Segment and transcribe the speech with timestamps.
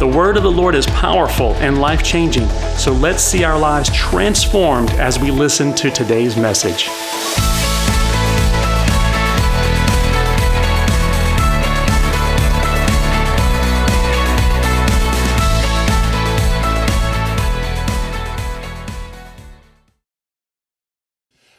[0.00, 2.48] The word of the Lord is powerful and life changing,
[2.78, 6.88] so let's see our lives transformed as we listen to today's message.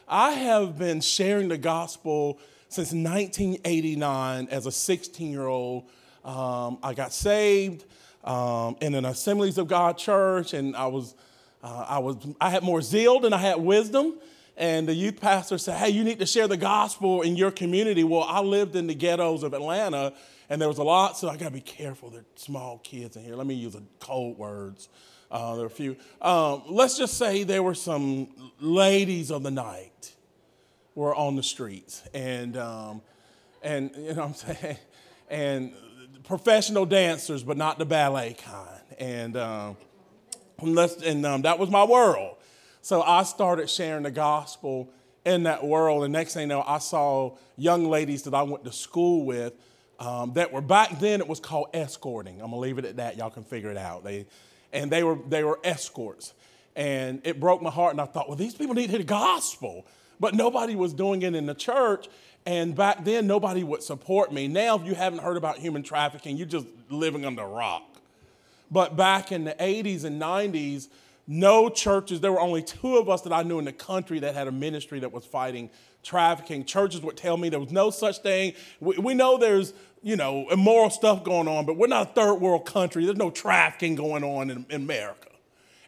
[0.07, 5.83] I have been sharing the gospel since 1989 as a 16 year old.
[6.25, 7.85] Um, I got saved
[8.23, 11.15] um, in an Assemblies of God church, and I was,
[11.63, 14.15] uh, I was, I had more zeal than I had wisdom.
[14.57, 18.03] And the youth pastor said, "Hey, you need to share the gospel in your community."
[18.03, 20.13] Well, I lived in the ghettos of Atlanta,
[20.49, 22.09] and there was a lot, so I got to be careful.
[22.09, 23.35] There are small kids in here.
[23.35, 24.89] Let me use a cold words.
[25.31, 25.95] Uh, there are a few.
[26.21, 30.13] Um, let's just say there were some ladies of the night
[30.93, 33.01] were on the streets, and um,
[33.63, 34.77] and you know what I'm saying,
[35.29, 35.73] and
[36.31, 38.81] professional dancers, but not the ballet kind.
[38.97, 39.75] And, um,
[40.61, 42.37] and um, that was my world.
[42.81, 44.89] So I started sharing the gospel
[45.25, 46.05] in that world.
[46.05, 49.55] And next thing you know, I saw young ladies that I went to school with
[49.99, 52.35] um, that were back then, it was called escorting.
[52.35, 53.17] I'm gonna leave it at that.
[53.17, 54.05] Y'all can figure it out.
[54.05, 54.25] They,
[54.71, 56.33] and they were, they were escorts.
[56.77, 57.91] And it broke my heart.
[57.91, 59.85] And I thought, well, these people need to hear the gospel.
[60.17, 62.07] But nobody was doing it in the church.
[62.45, 64.47] And back then, nobody would support me.
[64.47, 67.83] Now, if you haven't heard about human trafficking, you're just living under a rock.
[68.71, 70.87] But back in the 80s and 90s,
[71.27, 74.33] no churches, there were only two of us that I knew in the country that
[74.33, 75.69] had a ministry that was fighting
[76.03, 76.65] trafficking.
[76.65, 78.53] Churches would tell me there was no such thing.
[78.79, 82.35] We, we know there's, you know, immoral stuff going on, but we're not a third
[82.35, 83.05] world country.
[83.05, 85.29] There's no trafficking going on in, in America.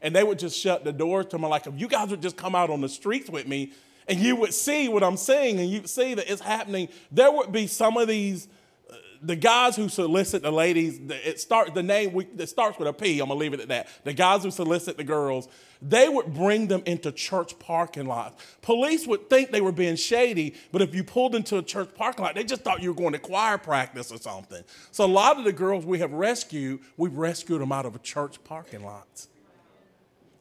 [0.01, 2.37] And they would just shut the doors to me like, if you guys would just
[2.37, 3.71] come out on the streets with me,
[4.07, 7.51] and you would see what I'm saying, and you'd see that it's happening, there would
[7.51, 8.47] be some of these,
[8.89, 12.87] uh, the guys who solicit the ladies, it starts the name we, it starts with
[12.87, 13.19] a P.
[13.19, 13.87] I'm gonna leave it at that.
[14.03, 15.47] The guys who solicit the girls,
[15.81, 18.41] they would bring them into church parking lots.
[18.61, 22.23] Police would think they were being shady, but if you pulled into a church parking
[22.23, 24.63] lot, they just thought you were going to choir practice or something.
[24.91, 28.43] So a lot of the girls we have rescued, we've rescued them out of church
[28.43, 29.27] parking lots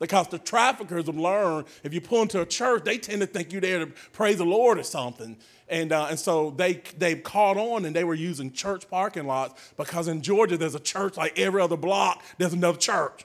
[0.03, 3.53] because the traffickers have learned if you pull into a church, they tend to think
[3.53, 5.37] you're there to praise the Lord or something.
[5.69, 9.73] And, uh, and so they, they've caught on and they were using church parking lots
[9.77, 13.25] because in Georgia, there's a church like every other block, there's another church.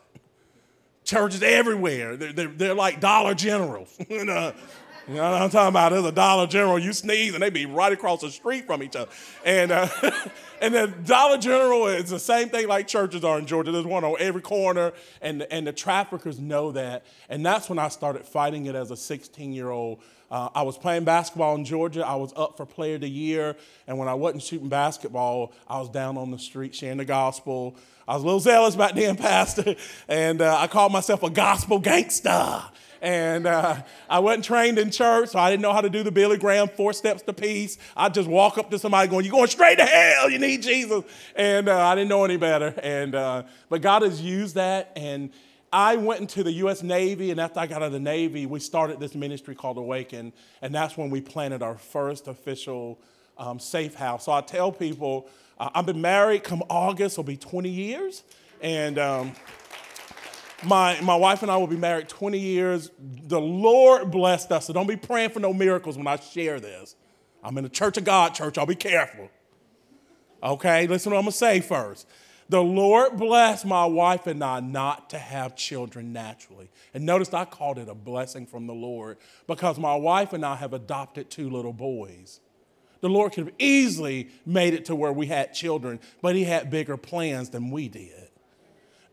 [1.04, 2.16] Churches everywhere.
[2.16, 3.98] They're, they're, they're like Dollar Generals.
[4.12, 4.52] and, uh,
[5.08, 5.94] you know what I'm talking about?
[5.94, 8.96] There's a Dollar General, you sneeze, and they be right across the street from each
[8.96, 9.10] other.
[9.46, 9.88] And, uh,
[10.62, 13.72] and the Dollar General is the same thing like churches are in Georgia.
[13.72, 14.92] There's one on every corner,
[15.22, 17.06] and, and the traffickers know that.
[17.30, 20.00] And that's when I started fighting it as a 16 year old.
[20.30, 22.06] Uh, I was playing basketball in Georgia.
[22.06, 23.56] I was up for Player of the Year.
[23.88, 27.78] And when I wasn't shooting basketball, I was down on the street sharing the gospel.
[28.08, 29.76] I was a little zealous back then, Pastor,
[30.08, 32.64] and uh, I called myself a gospel gangster.
[33.02, 36.12] And uh, I wasn't trained in church, so I didn't know how to do the
[36.12, 37.78] Billy Graham four steps to peace.
[37.96, 41.04] I'd just walk up to somebody going, You're going straight to hell, you need Jesus.
[41.36, 42.74] And uh, I didn't know any better.
[42.82, 44.92] And, uh, but God has used that.
[44.96, 45.32] And
[45.72, 46.82] I went into the U.S.
[46.82, 50.32] Navy, and after I got out of the Navy, we started this ministry called Awaken.
[50.62, 53.00] And that's when we planted our first official
[53.38, 54.26] um, safe house.
[54.26, 55.28] So I tell people,
[55.60, 58.24] uh, I've been married, come August, it'll be 20 years.
[58.62, 59.34] And, um,
[60.64, 62.90] my, my wife and I will be married 20 years.
[63.00, 64.66] The Lord blessed us.
[64.68, 66.96] So don't be praying for no miracles when I share this.
[67.44, 68.58] I'm in the Church of God church.
[68.58, 69.30] I'll be careful.
[70.42, 72.08] Okay, listen what I'm going to say first.
[72.50, 76.70] The Lord blessed my wife and I not to have children naturally.
[76.94, 79.18] And notice I called it a blessing from the Lord
[79.48, 82.40] because my wife and I have adopted two little boys.
[83.02, 86.70] The Lord could have easily made it to where we had children, but He had
[86.70, 88.27] bigger plans than we did.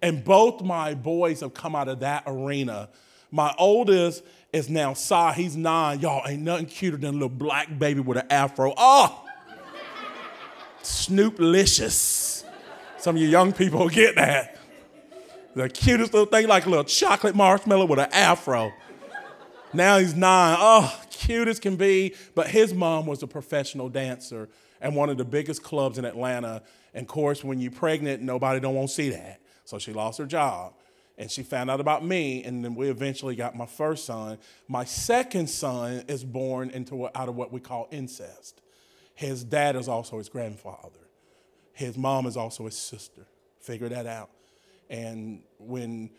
[0.05, 2.91] And both my boys have come out of that arena.
[3.31, 4.23] My oldest
[4.53, 6.01] is now Sai, he's nine.
[6.01, 8.75] Y'all ain't nothing cuter than a little black baby with an afro.
[8.77, 9.25] Oh!
[10.83, 12.45] Snoop-licious.
[12.99, 14.59] Some of you young people get that.
[15.55, 18.75] The cutest little thing, like a little chocolate marshmallow with an afro.
[19.73, 20.59] Now he's nine.
[20.61, 22.15] Oh, cute as can be.
[22.35, 24.51] But his mom was a professional dancer
[24.83, 26.61] and one of the biggest clubs in Atlanta.
[26.93, 29.41] And of course, when you're pregnant, nobody don't want to see that.
[29.65, 30.75] So she lost her job.
[31.17, 34.39] And she found out about me, and then we eventually got my first son.
[34.67, 38.61] My second son is born into out of what we call incest.
[39.15, 40.99] His dad is also his grandfather.
[41.73, 43.27] His mom is also his sister.
[43.61, 44.31] Figure that out.
[44.91, 46.11] And when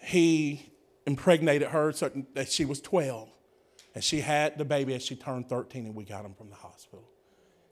[0.00, 0.72] he
[1.04, 3.28] impregnated her, certain, that she was 12,
[3.94, 6.54] and she had the baby as she turned 13, and we got him from the
[6.54, 7.08] hospital.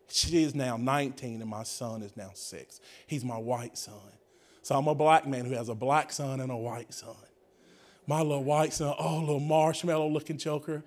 [0.08, 2.80] She is now 19, and my son is now six.
[3.06, 3.94] He's my white son.
[4.62, 7.16] So I'm a black man who has a black son and a white son.
[8.06, 10.82] My little white son, oh, little marshmallow looking choker,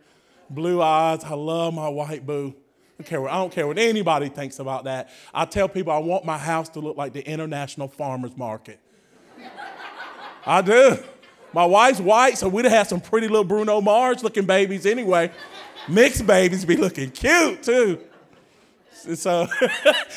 [0.50, 1.24] blue eyes.
[1.24, 2.54] I love my white boo.
[2.56, 5.10] I don't, care what, I don't care what anybody thinks about that.
[5.34, 8.80] I tell people I want my house to look like the International Farmers Market.
[10.46, 10.98] I do.
[11.54, 15.32] My wife's white, so we'd have had some pretty little Bruno Mars looking babies anyway.
[15.88, 18.00] Mixed babies be looking cute too.
[18.94, 19.16] So,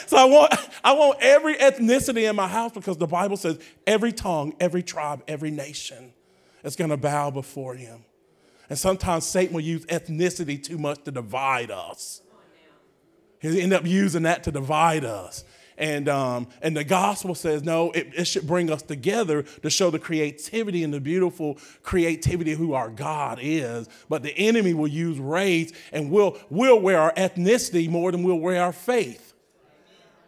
[0.06, 4.12] so I want, I want every ethnicity in my house because the Bible says every
[4.12, 6.12] tongue, every tribe, every nation
[6.62, 8.04] is going to bow before him.
[8.68, 12.22] And sometimes Satan will use ethnicity too much to divide us.
[13.40, 15.44] He'll end up using that to divide us.
[15.78, 19.90] And, um, and the gospel says, no, it, it, should bring us together to show
[19.90, 23.88] the creativity and the beautiful creativity of who our God is.
[24.08, 28.40] But the enemy will use race and we'll, we'll wear our ethnicity more than we'll
[28.40, 29.34] wear our faith.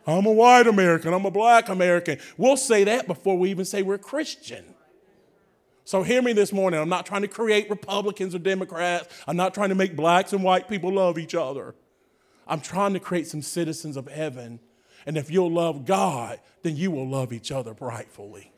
[0.07, 2.19] I'm a white American, I'm a black American.
[2.37, 4.75] We'll say that before we even say we're Christian.
[5.85, 6.79] So hear me this morning.
[6.79, 9.09] I'm not trying to create Republicans or Democrats.
[9.27, 11.75] I'm not trying to make blacks and white people love each other.
[12.47, 14.61] I'm trying to create some citizens of heaven
[15.07, 18.53] and if you'll love God, then you will love each other rightfully.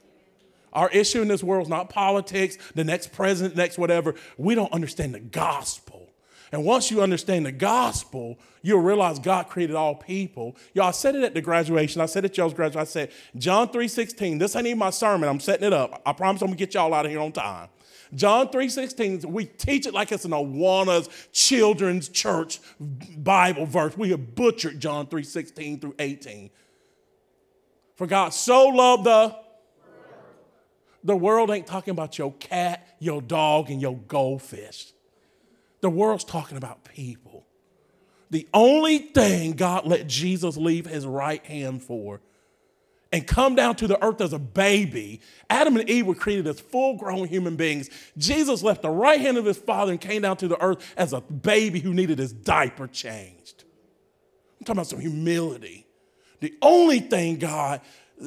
[0.73, 4.15] Our issue in this world is not politics, the next president, next whatever.
[4.39, 6.11] We don't understand the gospel.
[6.53, 10.57] And once you understand the gospel, you'll realize God created all people.
[10.75, 12.01] Y'all, I said it at the graduation.
[12.01, 12.81] I said it at y'all's graduation.
[12.81, 15.29] I said, John 3.16, this ain't even my sermon.
[15.29, 16.03] I'm setting it up.
[16.05, 17.69] I promise I'm going to get y'all out of here on time.
[18.15, 23.97] John 3.16, we teach it like it's an Awana's children's church Bible verse.
[23.97, 26.51] We have butchered John 3.16 through 18.
[27.97, 29.37] For God so loved the
[31.03, 34.93] the world ain't talking about your cat, your dog, and your goldfish.
[35.81, 37.47] The world's talking about people.
[38.31, 42.21] The only thing God let Jesus leave his right hand for
[43.13, 45.21] and come down to the earth as a baby.
[45.49, 47.91] Adam and Eve were created as full grown human beings.
[48.17, 51.13] Jesus left the right hand of his father and came down to the earth as
[51.13, 53.65] a baby who needed his diaper changed.
[54.61, 55.87] I'm talking about some humility.
[56.41, 57.81] The only thing God,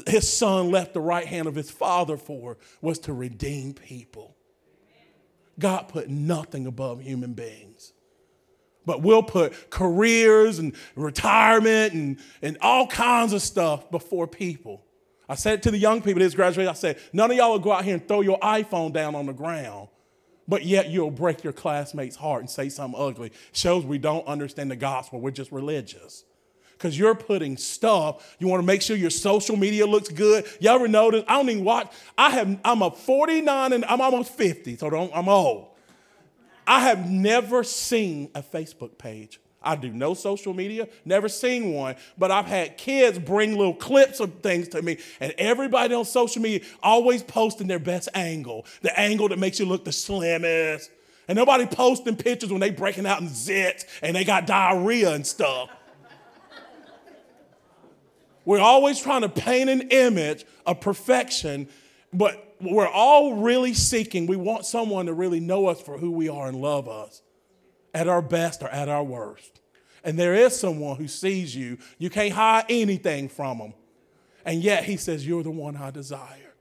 [0.08, 4.36] his son, left the right hand of his father for was to redeem people.
[5.60, 7.93] God put nothing above human beings.
[8.86, 14.84] But we'll put careers and retirement and, and all kinds of stuff before people.
[15.30, 17.72] I said to the young people this graduation, I said, none of y'all will go
[17.72, 19.88] out here and throw your iPhone down on the ground,
[20.48, 23.32] but yet you'll break your classmate's heart and say something ugly.
[23.54, 25.22] Shows we don't understand the gospel.
[25.22, 26.26] We're just religious.
[26.74, 30.46] Because you're putting stuff, you want to make sure your social media looks good.
[30.60, 31.24] You all ever notice?
[31.30, 31.94] I don't even watch.
[32.18, 35.73] I have, I'm a 49 and I'm almost 50, so I'm old.
[36.66, 39.40] I have never seen a Facebook page.
[39.64, 44.20] I do no social media, never seen one, but I've had kids bring little clips
[44.20, 48.98] of things to me, and everybody on social media always posting their best angle, the
[49.00, 50.92] angle that makes you look the slimmest.
[51.30, 55.26] And nobody posting pictures when they breaking out in zits and they got diarrhea and
[55.26, 55.70] stuff.
[58.44, 61.70] We're always trying to paint an image of perfection,
[62.12, 66.30] but we're all really seeking, we want someone to really know us for who we
[66.30, 67.22] are and love us
[67.94, 69.62] at our best or at our worst.
[70.04, 71.78] And there is someone who sees you.
[71.98, 73.74] You can't hide anything from them.
[74.46, 76.54] And yet he says, You're the one I desire.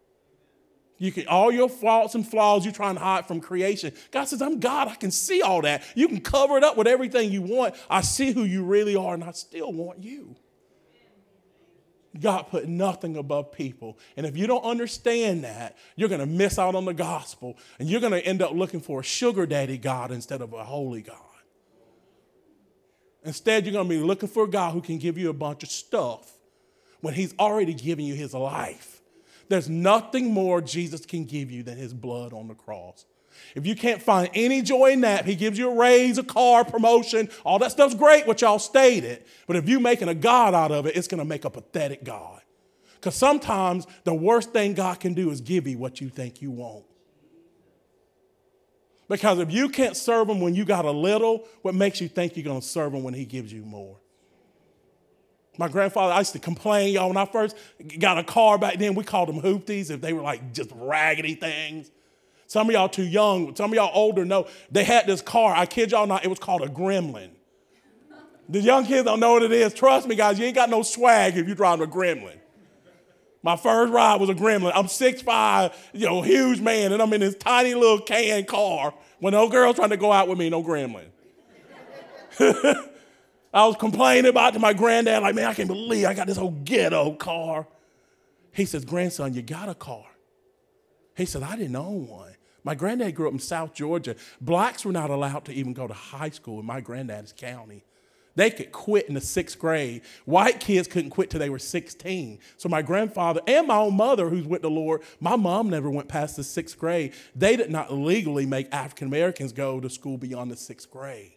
[0.99, 3.93] You can all your faults and flaws you're trying to hide from creation.
[4.13, 4.87] God says, I'm God.
[4.87, 5.83] I can see all that.
[5.97, 7.75] You can cover it up with everything you want.
[7.91, 10.37] I see who you really are, and I still want you.
[12.21, 13.99] God put nothing above people.
[14.17, 17.89] And if you don't understand that, you're going to miss out on the gospel and
[17.89, 21.01] you're going to end up looking for a sugar daddy God instead of a holy
[21.03, 21.17] God.
[23.25, 25.63] Instead, you're going to be looking for a God who can give you a bunch
[25.63, 26.33] of stuff
[27.01, 29.01] when He's already given you His life.
[29.49, 33.05] There's nothing more Jesus can give you than His blood on the cross.
[33.55, 36.65] If you can't find any joy in that, he gives you a raise, a car,
[36.65, 39.25] promotion, all that stuff's great, what y'all stated.
[39.47, 42.05] But if you're making a God out of it, it's going to make a pathetic
[42.05, 42.41] God.
[42.95, 46.51] Because sometimes the worst thing God can do is give you what you think you
[46.51, 46.85] want.
[49.09, 52.37] Because if you can't serve him when you got a little, what makes you think
[52.37, 53.99] you're going to serve him when he gives you more?
[55.59, 57.57] My grandfather, I used to complain, y'all, when I first
[57.99, 61.35] got a car back then, we called them hoopties if they were like just raggedy
[61.35, 61.91] things.
[62.53, 65.55] Some of y'all too young, some of y'all older know they had this car.
[65.55, 67.31] I kid y'all not, it was called a gremlin.
[68.47, 69.73] The young kids don't know what it is.
[69.73, 72.37] Trust me, guys, you ain't got no swag if you drive a gremlin.
[73.43, 74.71] My first ride was a gremlin.
[74.75, 79.33] I'm 6'5, you know, huge man, and I'm in this tiny little can car when
[79.33, 81.07] no girl trying to go out with me, no gremlin.
[83.55, 86.37] I was complaining about to my granddad, like, man, I can't believe I got this
[86.37, 87.67] old ghetto car.
[88.53, 90.05] He says, grandson, you got a car.
[91.17, 92.32] He said, I didn't own one.
[92.65, 94.17] My granddad grew up in South Georgia.
[94.41, 97.85] Blacks were not allowed to even go to high school in my granddad's county.
[98.35, 100.03] They could quit in the sixth grade.
[100.25, 102.39] White kids couldn't quit till they were 16.
[102.57, 106.09] So my grandfather and my own mother, who's with the Lord, my mom never went
[106.09, 107.13] past the sixth grade.
[107.37, 111.33] They did not legally make African Americans go to school beyond the sixth grade.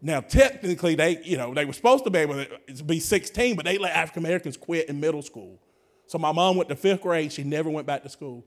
[0.00, 3.64] Now, technically, they, you know, they were supposed to be able to be 16, but
[3.64, 5.60] they let African Americans quit in middle school.
[6.06, 7.32] So my mom went to fifth grade.
[7.32, 8.44] She never went back to school.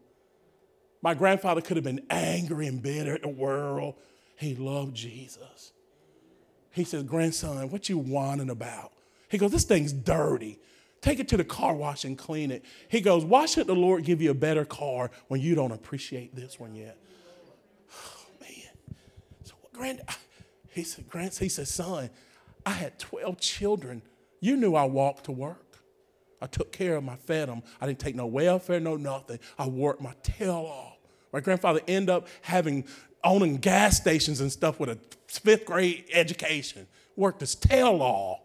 [1.05, 3.93] My grandfather could have been angry and bitter at the world.
[4.37, 5.71] He loved Jesus.
[6.71, 8.91] He says, Grandson, what you whining about?
[9.29, 10.57] He goes, This thing's dirty.
[11.01, 12.65] Take it to the car wash and clean it.
[12.87, 16.35] He goes, Why should the Lord give you a better car when you don't appreciate
[16.35, 16.97] this one yet?
[17.93, 18.97] Oh, man.
[19.43, 20.01] So, grand,
[20.69, 22.09] he said, Grant, he said, Son,
[22.65, 24.01] I had 12 children.
[24.39, 25.77] You knew I walked to work.
[26.41, 27.07] I took care of.
[27.07, 27.61] I fed them.
[27.79, 29.37] I didn't take no welfare, no nothing.
[29.59, 30.94] I worked my tail off.
[31.35, 32.85] My grandfather ended up having
[33.21, 36.87] owning gas stations and stuff with a fifth grade education,
[37.17, 38.39] worked his tail off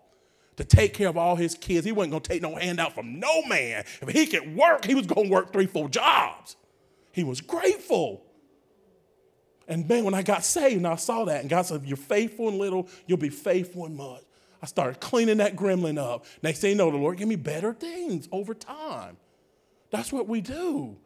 [0.57, 1.87] to take care of all his kids.
[1.87, 3.85] He wasn't to take no handout from no man.
[4.03, 6.57] If he could work, he was to work three, four jobs.
[7.13, 8.25] He was grateful.
[9.69, 12.49] And man, when I got saved and I saw that, and God said, you're faithful
[12.49, 14.25] in little, you'll be faithful in much.
[14.61, 16.25] I started cleaning that gremlin up.
[16.43, 19.17] Next thing you know, the Lord gave me better things over time.
[19.93, 20.97] That's what we do.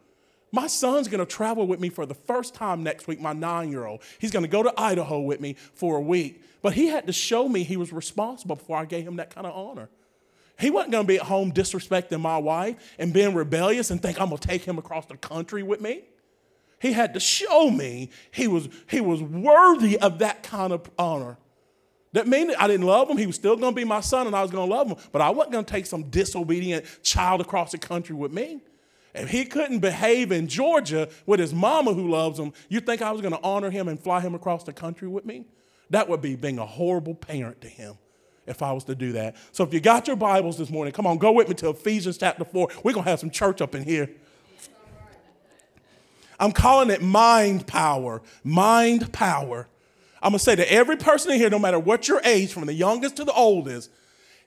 [0.55, 3.85] My son's gonna travel with me for the first time next week, my nine year
[3.85, 4.01] old.
[4.19, 6.41] He's gonna go to Idaho with me for a week.
[6.61, 9.45] But he had to show me he was responsible before I gave him that kind
[9.45, 9.89] of honor.
[10.57, 14.29] He wasn't gonna be at home disrespecting my wife and being rebellious and think I'm
[14.29, 16.03] gonna take him across the country with me.
[16.79, 21.37] He had to show me he was, he was worthy of that kind of honor.
[22.13, 23.17] That meant I didn't love him.
[23.17, 24.95] He was still going to be my son and I was going to love him.
[25.11, 28.61] But I wasn't going to take some disobedient child across the country with me.
[29.15, 33.11] If he couldn't behave in Georgia with his mama who loves him, you think I
[33.11, 35.45] was going to honor him and fly him across the country with me?
[35.89, 37.97] That would be being a horrible parent to him
[38.45, 39.35] if I was to do that.
[39.53, 42.17] So if you got your Bibles this morning, come on, go with me to Ephesians
[42.17, 42.69] chapter 4.
[42.83, 44.09] We're going to have some church up in here.
[46.37, 48.21] I'm calling it mind power.
[48.43, 49.67] Mind power.
[50.21, 52.65] I'm going to say to every person in here, no matter what your age, from
[52.65, 53.89] the youngest to the oldest,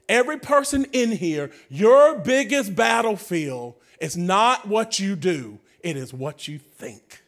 [0.08, 6.48] every person in here, your biggest battlefield is not what you do, it is what
[6.48, 7.22] you think.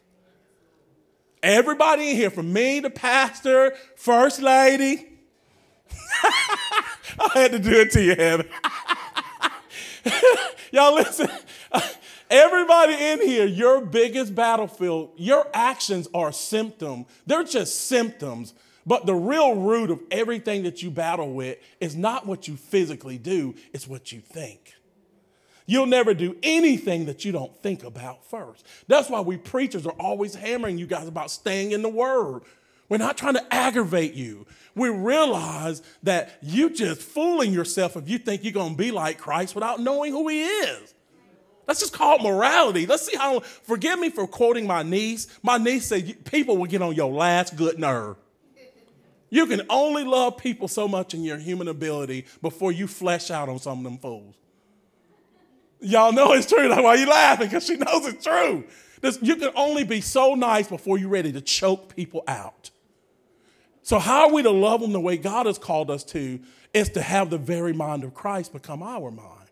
[1.42, 5.06] Everybody in here, from me to pastor, first lady,
[7.18, 8.46] I had to do it to you, Heather.
[10.72, 11.28] Y'all listen.
[12.30, 17.06] Everybody in here, your biggest battlefield, your actions are symptom.
[17.26, 18.54] They're just symptoms.
[18.86, 23.18] But the real root of everything that you battle with is not what you physically
[23.18, 24.74] do, it's what you think.
[25.70, 28.66] You'll never do anything that you don't think about first.
[28.88, 32.40] That's why we preachers are always hammering you guys about staying in the Word.
[32.88, 34.48] We're not trying to aggravate you.
[34.74, 39.18] We realize that you're just fooling yourself if you think you're going to be like
[39.18, 40.92] Christ without knowing who He is.
[41.68, 42.84] Let's just call it morality.
[42.84, 45.28] Let's see how, forgive me for quoting my niece.
[45.40, 48.16] My niece said, people will get on your last good nerve.
[49.28, 53.48] You can only love people so much in your human ability before you flesh out
[53.48, 54.34] on some of them fools.
[55.80, 56.68] Y'all know it's true.
[56.68, 58.64] That's why you laughing, because she knows it's true.
[59.00, 62.70] This, you can only be so nice before you're ready to choke people out.
[63.82, 66.40] So, how are we to love them the way God has called us to?
[66.72, 69.50] Is to have the very mind of Christ become our mind.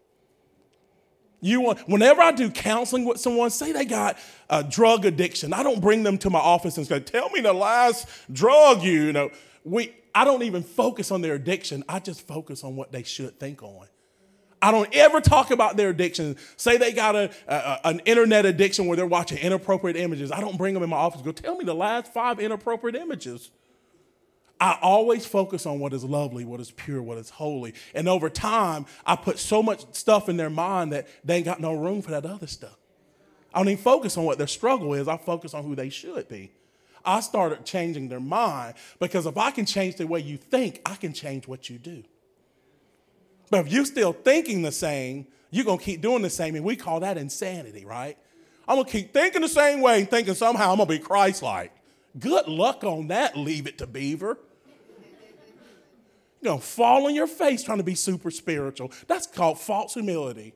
[1.40, 4.18] You want, whenever I do counseling with someone, say they got
[4.50, 7.52] a drug addiction, I don't bring them to my office and say, "Tell me the
[7.52, 9.30] last drug you." You know,
[9.64, 9.94] we.
[10.14, 11.84] I don't even focus on their addiction.
[11.88, 13.86] I just focus on what they should think on.
[14.60, 16.36] I don't ever talk about their addiction.
[16.56, 20.32] Say they got a, a, an internet addiction where they're watching inappropriate images.
[20.32, 21.22] I don't bring them in my office.
[21.22, 23.50] Go tell me the last five inappropriate images.
[24.60, 27.74] I always focus on what is lovely, what is pure, what is holy.
[27.94, 31.60] And over time, I put so much stuff in their mind that they ain't got
[31.60, 32.76] no room for that other stuff.
[33.54, 36.28] I don't even focus on what their struggle is, I focus on who they should
[36.28, 36.52] be.
[37.04, 40.96] I started changing their mind because if I can change the way you think, I
[40.96, 42.02] can change what you do.
[43.50, 46.54] But if you're still thinking the same, you're going to keep doing the same.
[46.54, 48.16] And we call that insanity, right?
[48.66, 50.98] I'm going to keep thinking the same way and thinking somehow I'm going to be
[50.98, 51.72] Christ like.
[52.18, 54.38] Good luck on that, leave it to Beaver.
[56.40, 58.92] You're going to fall on your face trying to be super spiritual.
[59.06, 60.54] That's called false humility.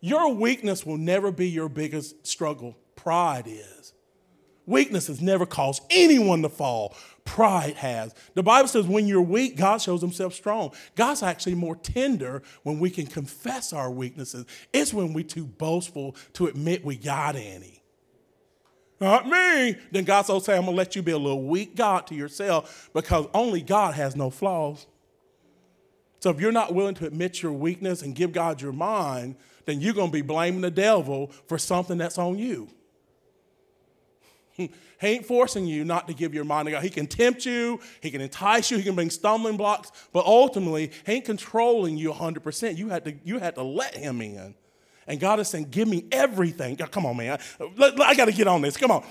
[0.00, 3.92] Your weakness will never be your biggest struggle, pride is.
[4.66, 6.94] Weakness has never caused anyone to fall.
[7.24, 8.14] Pride has.
[8.34, 10.72] The Bible says when you're weak, God shows himself strong.
[10.96, 14.44] God's actually more tender when we can confess our weaknesses.
[14.72, 17.82] It's when we're too boastful to admit we got any.
[19.00, 19.76] Not me.
[19.90, 22.14] Then God's will say, I'm going to let you be a little weak God to
[22.14, 24.86] yourself because only God has no flaws.
[26.20, 29.80] So if you're not willing to admit your weakness and give God your mind, then
[29.80, 32.68] you're going to be blaming the devil for something that's on you.
[34.52, 36.82] He ain't forcing you not to give your mind to God.
[36.82, 40.92] He can tempt you, he can entice you, he can bring stumbling blocks, but ultimately,
[41.06, 42.76] he ain't controlling you 100%.
[42.76, 44.54] You had to, you had to let him in.
[45.06, 46.76] And God is saying, Give me everything.
[46.76, 47.38] Come on, man.
[47.80, 48.76] I got to get on this.
[48.76, 49.04] Come on.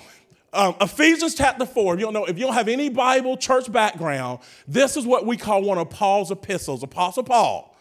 [0.54, 3.72] Um, Ephesians chapter 4, if you don't know, if you don't have any Bible church
[3.72, 7.71] background, this is what we call one of Paul's epistles, Apostle Paul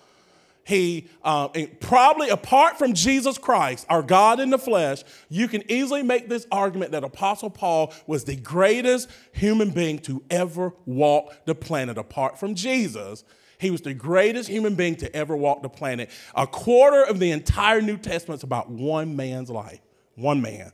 [0.71, 1.49] he uh,
[1.81, 6.47] probably apart from jesus christ our god in the flesh you can easily make this
[6.51, 11.97] argument that apostle paul was the greatest human being to ever walk the planet.
[11.97, 13.23] Apart from jesus
[13.59, 16.09] he was the greatest human being to ever walk the planet.
[16.33, 19.81] A quarter of the entire new testament is about one man's life.
[20.15, 20.71] One man.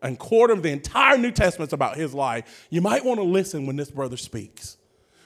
[0.00, 2.66] A quarter of the entire new testament is about his life.
[2.70, 4.78] You might want to listen when this brother speaks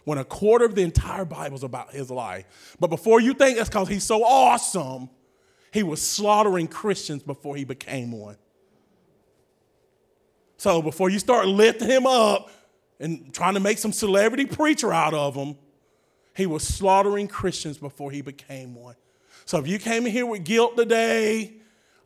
[0.06, 2.76] when a quarter of the entire Bible is about his life.
[2.78, 5.10] But before you think that's because he's so awesome,
[5.72, 8.36] he was slaughtering Christians before he became one.
[10.58, 12.50] So before you start lifting him up
[13.00, 15.56] and trying to make some celebrity preacher out of him,
[16.36, 18.94] he was slaughtering Christians before he became one.
[19.44, 21.54] So if you came in here with guilt today,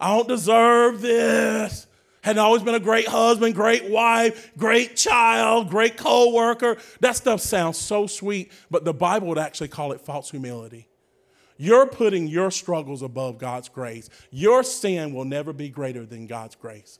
[0.00, 1.86] I don't deserve this
[2.22, 6.76] had always been a great husband, great wife, great child, great co-worker.
[7.00, 10.88] That stuff sounds so sweet, but the Bible would actually call it false humility.
[11.56, 14.08] You're putting your struggles above God's grace.
[14.30, 16.98] Your sin will never be greater than God's grace.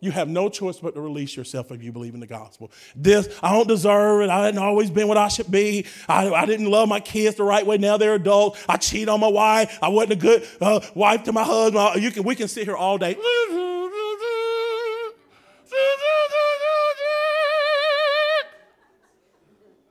[0.00, 2.70] You have no choice but to release yourself if you believe in the gospel.
[2.94, 4.30] This, I don't deserve it.
[4.30, 5.86] I hadn't always been what I should be.
[6.08, 7.78] I, I didn't love my kids the right way.
[7.78, 8.64] Now they're adults.
[8.68, 9.78] I cheat on my wife.
[9.82, 12.02] I wasn't a good uh, wife to my husband.
[12.02, 13.16] You can, we can sit here all day.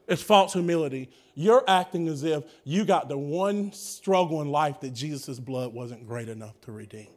[0.08, 1.10] It's false humility.
[1.36, 6.08] You're acting as if you got the one struggle in life that Jesus' blood wasn't
[6.08, 7.08] great enough to redeem.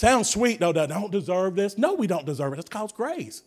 [0.00, 1.76] Sounds sweet, though, that I don't deserve this.
[1.76, 2.58] No, we don't deserve it.
[2.58, 3.42] It's called grace.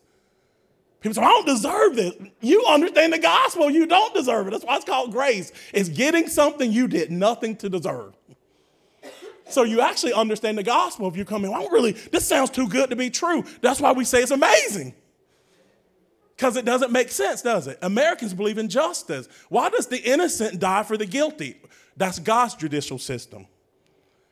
[1.02, 2.14] People say, I don't deserve this.
[2.42, 4.52] You understand the gospel, you don't deserve it.
[4.52, 5.52] That's why it's called grace.
[5.74, 8.14] It's getting something you did nothing to deserve.
[9.50, 12.28] So you actually understand the gospel if you come in, Well, I don't really, this
[12.28, 13.44] sounds too good to be true.
[13.62, 14.94] That's why we say it's amazing.
[16.38, 17.80] Because it doesn't make sense, does it?
[17.82, 19.28] Americans believe in justice.
[19.50, 21.60] Why does the innocent die for the guilty?
[21.98, 23.48] That's God's judicial system.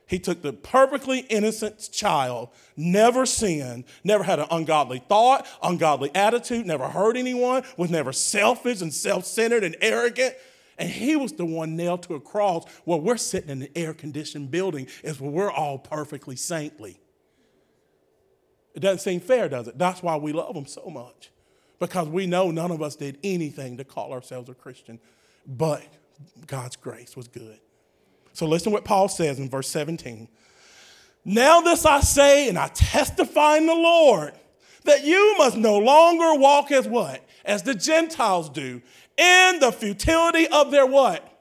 [0.06, 6.66] He took the perfectly innocent child, never sinned, never had an ungodly thought, ungodly attitude,
[6.66, 10.34] never hurt anyone, was never selfish and self centered and arrogant.
[10.78, 13.94] And he was the one nailed to a cross where we're sitting in an air
[13.94, 16.98] conditioned building, is where we're all perfectly saintly.
[18.74, 19.78] It doesn't seem fair, does it?
[19.78, 21.30] That's why we love him so much.
[21.78, 24.98] Because we know none of us did anything to call ourselves a Christian,
[25.46, 25.82] but
[26.46, 27.58] God's grace was good.
[28.32, 30.28] So listen to what Paul says in verse 17.
[31.24, 34.32] Now this I say, and I testify in the Lord,
[34.84, 37.24] that you must no longer walk as what?
[37.44, 38.82] As the Gentiles do,
[39.16, 41.31] in the futility of their what?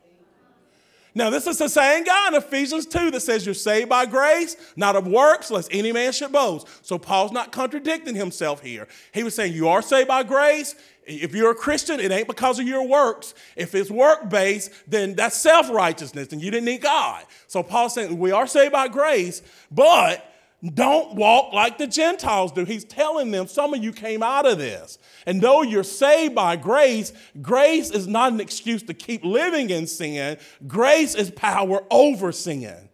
[1.14, 4.56] Now, this is the same guy in Ephesians 2 that says you're saved by grace,
[4.78, 6.68] not of works, lest any man should boast.
[6.86, 8.88] So Paul's not contradicting himself here.
[9.14, 10.76] He was saying you are saved by grace.
[11.06, 13.34] If you're a Christian, it ain't because of your works.
[13.58, 17.26] If it's work based, then that's self righteousness and you didn't need God.
[17.48, 20.26] So Paul's saying we are saved by grace, but
[20.64, 22.66] don't walk like the Gentiles do.
[22.66, 25.00] He's telling them, some of you came out of this.
[25.26, 29.88] And though you're saved by grace, grace is not an excuse to keep living in
[29.88, 30.38] sin.
[30.68, 32.90] Grace is power over sin.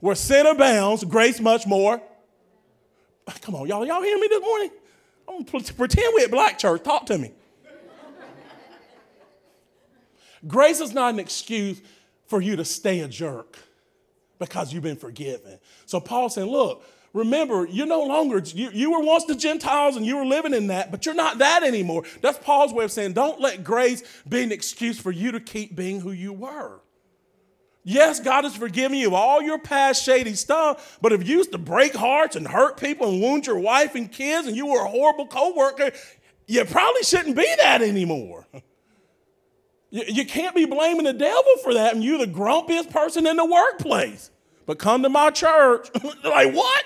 [0.00, 2.00] Where sin abounds, grace much more.
[3.40, 3.86] Come on, y'all.
[3.86, 4.70] Y'all hear me this morning?
[5.26, 6.82] I'm going to pretend we're at Black Church.
[6.82, 7.32] Talk to me.
[10.46, 11.80] grace is not an excuse
[12.26, 13.58] for you to stay a jerk
[14.38, 15.58] because you've been forgiven.
[15.86, 16.84] So Paul saying, look,
[17.14, 20.66] Remember, you're no longer, you, you were once the Gentiles and you were living in
[20.66, 22.02] that, but you're not that anymore.
[22.20, 25.76] That's Paul's way of saying, don't let grace be an excuse for you to keep
[25.76, 26.80] being who you were.
[27.84, 31.58] Yes, God has forgiven you all your past shady stuff, but if you used to
[31.58, 34.88] break hearts and hurt people and wound your wife and kids and you were a
[34.88, 35.92] horrible coworker,
[36.48, 38.48] you probably shouldn't be that anymore.
[39.90, 43.36] You, you can't be blaming the devil for that and you're the grumpiest person in
[43.36, 44.32] the workplace.
[44.66, 45.90] But come to my church,
[46.24, 46.84] like what?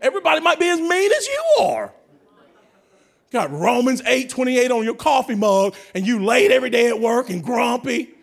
[0.00, 1.92] Everybody might be as mean as you are.
[3.30, 7.30] Got Romans 8 28 on your coffee mug, and you late every day at work
[7.30, 8.14] and grumpy.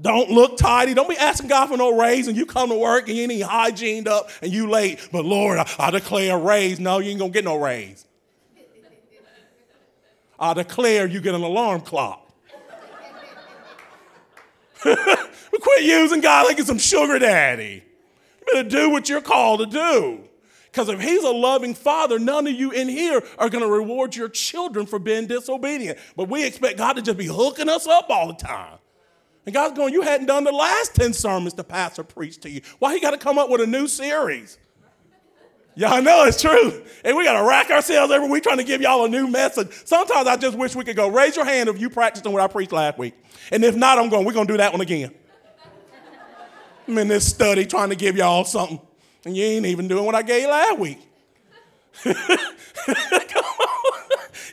[0.00, 0.92] Don't look tidy.
[0.92, 3.42] Don't be asking God for no raise and you come to work and you ain't
[3.44, 4.98] hygiened up and you late.
[5.12, 6.80] But Lord, I, I declare a raise.
[6.80, 8.04] No, you ain't gonna get no raise.
[10.36, 12.28] I declare you get an alarm clock.
[14.84, 17.83] quit using God like he's some sugar daddy.
[18.46, 20.20] You better do what you're called to do.
[20.66, 24.16] Because if he's a loving father, none of you in here are going to reward
[24.16, 25.98] your children for being disobedient.
[26.16, 28.78] But we expect God to just be hooking us up all the time.
[29.46, 32.60] And God's going, You hadn't done the last 10 sermons the pastor preached to you.
[32.80, 34.58] Why he got to come up with a new series?
[35.76, 36.82] Y'all know it's true.
[37.04, 39.68] And we got to rack ourselves every week trying to give y'all a new message.
[39.84, 42.42] Sometimes I just wish we could go, raise your hand if you practiced on what
[42.42, 43.14] I preached last week.
[43.50, 45.12] And if not, I'm going, we're going to do that one again.
[46.86, 48.80] I'm in this study trying to give y'all something,
[49.24, 50.98] and you ain't even doing what I gave you last week.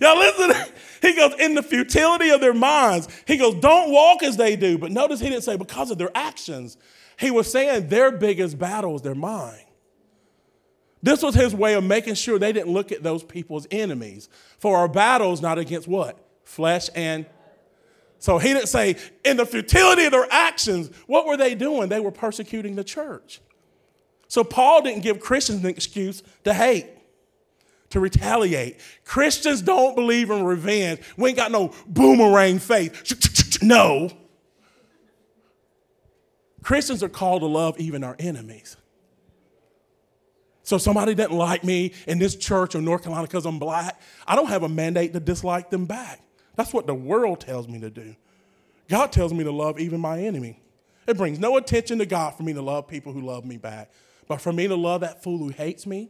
[0.01, 0.73] y'all listen.
[1.01, 4.77] He goes, in the futility of their minds, he goes, don't walk as they do.
[4.77, 6.77] But notice he didn't say because of their actions.
[7.17, 9.65] He was saying their biggest battle is their mind.
[11.03, 14.29] This was his way of making sure they didn't look at those people as enemies.
[14.59, 16.17] For our battle is not against what?
[16.43, 17.25] Flesh and
[18.21, 21.89] so he didn't say, in the futility of their actions, what were they doing?
[21.89, 23.41] They were persecuting the church.
[24.27, 26.85] So Paul didn't give Christians an excuse to hate,
[27.89, 28.79] to retaliate.
[29.05, 30.99] Christians don't believe in revenge.
[31.17, 33.59] We ain't got no boomerang faith.
[33.63, 34.09] No.
[36.63, 38.75] Christians are called to love even our enemies.
[40.63, 44.35] So somebody didn't like me in this church or North Carolina because I'm black, I
[44.35, 46.23] don't have a mandate to dislike them back.
[46.55, 48.15] That's what the world tells me to do.
[48.89, 50.59] God tells me to love even my enemy.
[51.07, 53.91] It brings no attention to God for me to love people who love me back.
[54.27, 56.09] But for me to love that fool who hates me,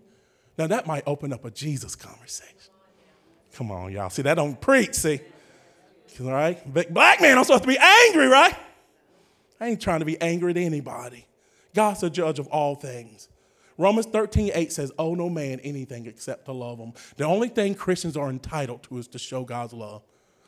[0.58, 2.56] now that might open up a Jesus conversation.
[3.54, 4.10] Come on, y'all.
[4.10, 5.22] See, that don't preach, see?
[6.20, 6.62] All right?
[6.94, 8.56] Black man, I'm supposed to be angry, right?
[9.60, 11.26] I ain't trying to be angry at anybody.
[11.74, 13.30] God's the judge of all things.
[13.78, 16.94] Romans 13, 8 says, Owe no man anything except to love him.
[17.18, 20.04] The only thing Christians are entitled to is to show God's love.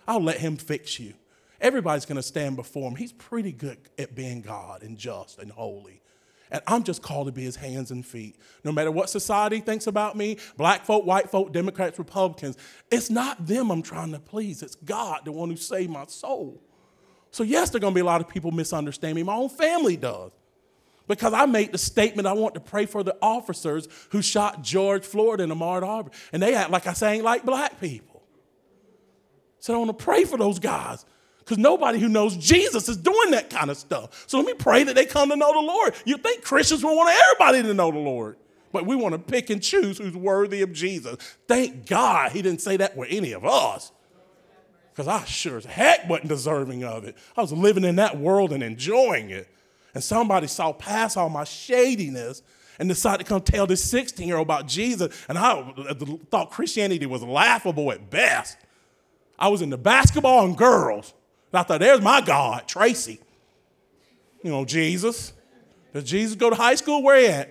[0.07, 1.13] I'll let him fix you.
[1.61, 2.95] Everybody's going to stand before him.
[2.95, 6.01] He's pretty good at being God and just and holy.
[6.51, 8.35] And I'm just called to be his hands and feet.
[8.63, 12.57] No matter what society thinks about me, black folk, white folk, Democrats, Republicans,
[12.91, 14.61] it's not them I'm trying to please.
[14.61, 16.61] It's God, the one who saved my soul.
[17.31, 19.23] So, yes, there are going to be a lot of people misunderstand me.
[19.23, 20.31] My own family does.
[21.07, 25.03] Because I made the statement I want to pray for the officers who shot George
[25.03, 26.13] Floyd and Ahmaud Arbery.
[26.31, 28.12] And they act like I sang like black people.
[29.63, 31.05] Said, I want to pray for those guys
[31.39, 34.25] because nobody who knows Jesus is doing that kind of stuff.
[34.27, 35.93] So let me pray that they come to know the Lord.
[36.03, 38.35] You think Christians will want everybody to know the Lord,
[38.73, 41.15] but we want to pick and choose who's worthy of Jesus.
[41.47, 43.93] Thank God he didn't say that with any of us
[44.91, 47.15] because I sure as heck wasn't deserving of it.
[47.37, 49.47] I was living in that world and enjoying it.
[49.95, 52.41] And somebody saw past all my shadiness
[52.79, 55.15] and decided to come tell this 16 year old about Jesus.
[55.29, 55.73] And I
[56.29, 58.57] thought Christianity was laughable at best.
[59.43, 61.13] I was into basketball and girls.
[61.51, 63.19] And I thought, there's my God, Tracy.
[64.41, 65.33] You know, Jesus.
[65.93, 67.03] Does Jesus go to high school?
[67.03, 67.49] Where he at?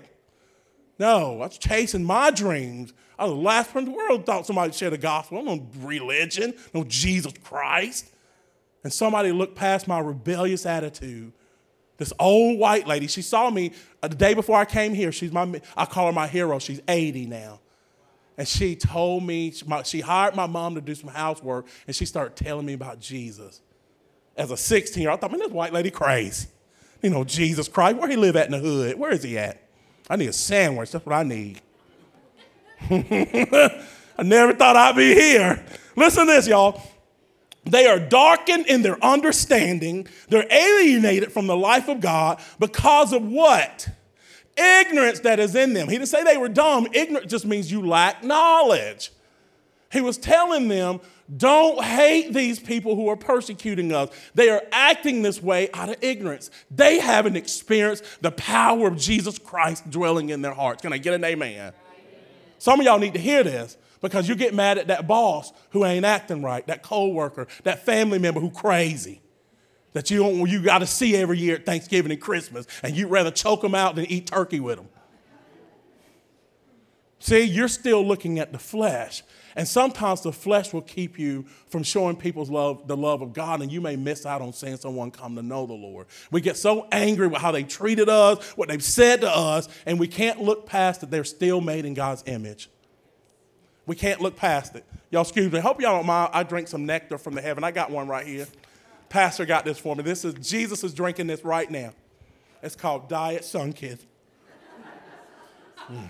[0.99, 2.95] No, I was chasing my dreams.
[3.19, 5.37] I was the last person in the world thought somebody shared the gospel.
[5.37, 8.11] I'm no religion, no Jesus Christ.
[8.83, 11.35] And somebody looked past my rebellious attitude.
[11.99, 15.13] This old white lady, she saw me uh, the day before I came here.
[15.13, 16.59] She's my, I call her my hero.
[16.59, 17.61] She's 80 now.
[18.43, 22.35] And she told me, she hired my mom to do some housework, and she started
[22.35, 23.61] telling me about Jesus.
[24.37, 26.49] As a 16 year old, I thought, man, this white lady crazy.
[27.03, 28.99] You know, Jesus Christ, where he live at in the hood?
[28.99, 29.63] Where is he at?
[30.11, 30.91] I need a sandwich.
[30.91, 31.61] That's what I need.
[32.91, 35.65] I never thought I'd be here.
[35.95, 36.83] Listen to this, y'all.
[37.63, 40.09] They are darkened in their understanding.
[40.31, 43.89] They're alienated from the life of God because of what?
[44.57, 45.89] Ignorance that is in them.
[45.89, 46.87] He didn't say they were dumb.
[46.93, 49.13] Ignorant just means you lack knowledge.
[49.91, 51.01] He was telling them,
[51.35, 54.11] Don't hate these people who are persecuting us.
[54.35, 56.51] They are acting this way out of ignorance.
[56.71, 60.83] They haven't experienced the power of Jesus Christ dwelling in their hearts.
[60.83, 61.51] Can I get an amen?
[61.51, 61.73] amen?
[62.59, 65.85] Some of y'all need to hear this because you get mad at that boss who
[65.85, 69.22] ain't acting right, that co-worker, that family member who crazy
[69.93, 73.09] that you don't you got to see every year at Thanksgiving and Christmas, and you'd
[73.09, 74.89] rather choke them out than eat turkey with them.
[77.19, 79.23] See, you're still looking at the flesh.
[79.55, 83.63] And sometimes the flesh will keep you from showing people's love, the love of God,
[83.63, 86.07] and you may miss out on seeing someone come to know the Lord.
[86.31, 90.01] We get so angry with how they treated us, what they've said to us, and
[90.01, 92.71] we can't look past that they're still made in God's image.
[93.87, 94.85] We can't look past it.
[95.11, 95.59] Y'all, excuse me.
[95.59, 96.31] I hope y'all don't mind.
[96.33, 97.63] I drink some nectar from the heaven.
[97.63, 98.47] I got one right here.
[99.13, 100.03] Pastor got this for me.
[100.03, 101.93] This is Jesus is drinking this right now.
[102.63, 104.07] It's called Diet Sunkist.
[105.87, 106.09] Mm.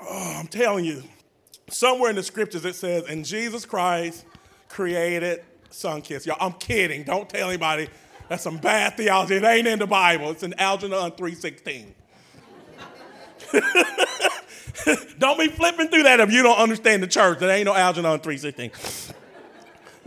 [0.00, 1.02] Oh, I'm telling you,
[1.68, 4.24] somewhere in the scriptures it says, and Jesus Christ
[4.68, 6.26] created Sunkist.
[6.26, 7.02] Y'all, I'm kidding.
[7.02, 7.88] Don't tell anybody.
[8.28, 9.34] That's some bad theology.
[9.34, 10.30] It ain't in the Bible.
[10.30, 11.92] It's in Algernon 316.
[15.18, 17.40] don't be flipping through that if you don't understand the church.
[17.40, 18.70] There ain't no Algernon 316.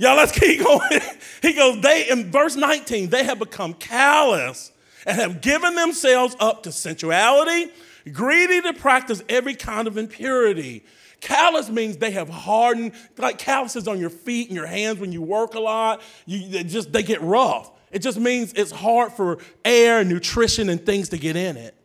[0.01, 0.99] Y'all, let's keep going.
[1.43, 4.71] he goes, they, in verse 19, they have become callous
[5.05, 7.71] and have given themselves up to sensuality,
[8.11, 10.83] greedy to practice every kind of impurity.
[11.19, 15.21] Callous means they have hardened, like calluses on your feet and your hands when you
[15.21, 16.01] work a lot.
[16.25, 17.71] You they just they get rough.
[17.91, 21.75] It just means it's hard for air nutrition and things to get in it.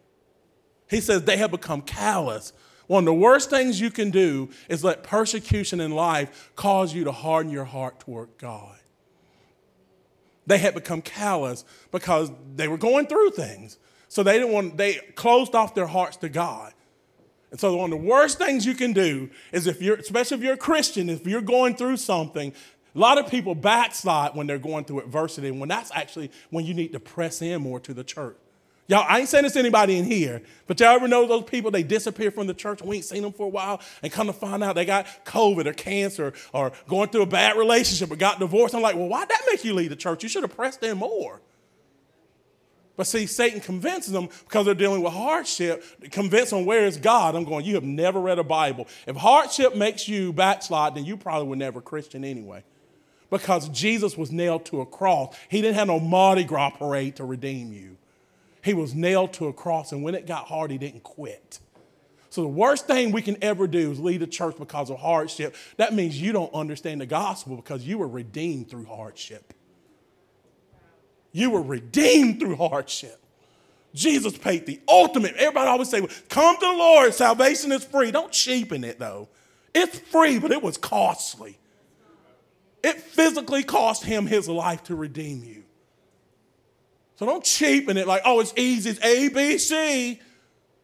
[0.88, 2.54] He says they have become callous.
[2.86, 7.04] One of the worst things you can do is let persecution in life cause you
[7.04, 8.76] to harden your heart toward God.
[10.46, 13.78] They had become callous because they were going through things.
[14.08, 16.72] So they didn't want, they closed off their hearts to God.
[17.50, 20.42] And so one of the worst things you can do is if you're, especially if
[20.42, 22.52] you're a Christian, if you're going through something,
[22.94, 26.64] a lot of people backslide when they're going through adversity, and when that's actually when
[26.64, 28.36] you need to press in more to the church.
[28.88, 31.72] Y'all, I ain't saying this to anybody in here, but y'all ever know those people,
[31.72, 34.32] they disappear from the church we ain't seen them for a while and come to
[34.32, 38.38] find out they got COVID or cancer or going through a bad relationship or got
[38.38, 38.76] divorced.
[38.76, 40.22] I'm like, well, why'd that make you leave the church?
[40.22, 41.40] You should have pressed them more.
[42.96, 47.34] But see, Satan convinces them because they're dealing with hardship, convince them where is God.
[47.34, 48.86] I'm going, you have never read a Bible.
[49.06, 52.62] If hardship makes you backslide, then you probably were never Christian anyway.
[53.30, 55.36] Because Jesus was nailed to a cross.
[55.48, 57.96] He didn't have no Mardi Gras parade to redeem you.
[58.66, 61.60] He was nailed to a cross, and when it got hard, he didn't quit.
[62.30, 65.54] So, the worst thing we can ever do is lead a church because of hardship.
[65.76, 69.54] That means you don't understand the gospel because you were redeemed through hardship.
[71.30, 73.22] You were redeemed through hardship.
[73.94, 75.36] Jesus paid the ultimate.
[75.36, 78.10] Everybody always say, Come to the Lord, salvation is free.
[78.10, 79.28] Don't cheapen it though.
[79.76, 81.56] It's free, but it was costly.
[82.82, 85.65] It physically cost him his life to redeem you.
[87.16, 90.20] So don't cheapen it like, oh, it's easy, it's A, B, C.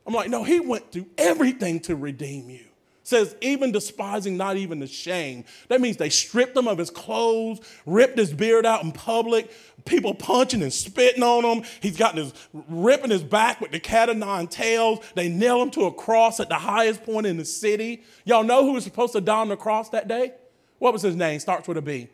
[0.06, 2.64] I'm like, no, he went through everything to redeem you.
[3.04, 5.44] says, even despising not even the shame.
[5.68, 9.52] That means they stripped him of his clothes, ripped his beard out in public,
[9.84, 11.64] people punching and spitting on him.
[11.80, 15.04] He's got his ripping his back with the cat of nine tails.
[15.14, 18.02] They nail him to a cross at the highest point in the city.
[18.24, 20.32] Y'all know who was supposed to die on the cross that day?
[20.78, 21.38] What was his name?
[21.40, 22.08] Starts with a B.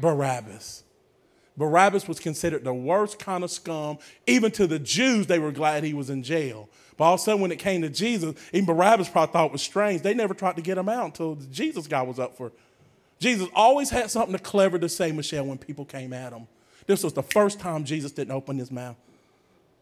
[0.00, 0.84] Barabbas.
[1.58, 3.98] Barabbas was considered the worst kind of scum.
[4.26, 6.68] Even to the Jews, they were glad he was in jail.
[6.96, 9.52] But all of a sudden, when it came to Jesus, even Barabbas probably thought it
[9.52, 10.02] was strange.
[10.02, 12.52] They never tried to get him out until the Jesus guy was up for.
[13.18, 16.46] Jesus always had something clever to say, Michelle, when people came at him.
[16.86, 18.96] This was the first time Jesus didn't open his mouth.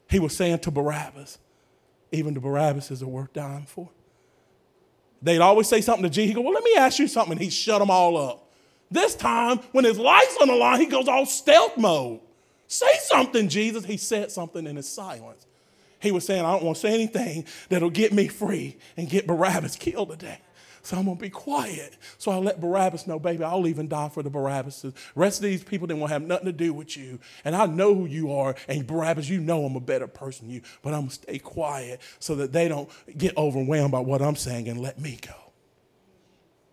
[0.09, 1.39] He was saying to Barabbas,
[2.11, 3.91] even to Barabbas is worth dying for.
[5.21, 6.29] They'd always say something to Jesus.
[6.29, 7.37] He go, well, let me ask you something.
[7.37, 8.46] He shut them all up.
[8.91, 12.21] This time, when his life's on the line, he goes all stealth mode.
[12.69, 13.85] Say something, Jesus.
[13.85, 15.47] He said something in his silence.
[16.01, 19.27] He was saying, I don't want to say anything that'll get me free and get
[19.27, 20.39] Barabbas killed today.
[20.83, 21.97] So I'm going to be quiet.
[22.17, 24.87] So I let Barabbas know, baby, I'll even die for the Barabbas.
[25.17, 27.19] Rest of these people didn't want to have nothing to do with you.
[27.45, 28.55] And I know who you are.
[28.69, 30.63] And Barabbas, you know I'm a better person than you.
[30.83, 34.37] But I'm going to stay quiet so that they don't get overwhelmed by what I'm
[34.37, 35.35] saying and let me go.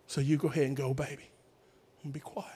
[0.05, 1.32] So you go ahead and go, baby
[2.03, 2.49] and be quiet.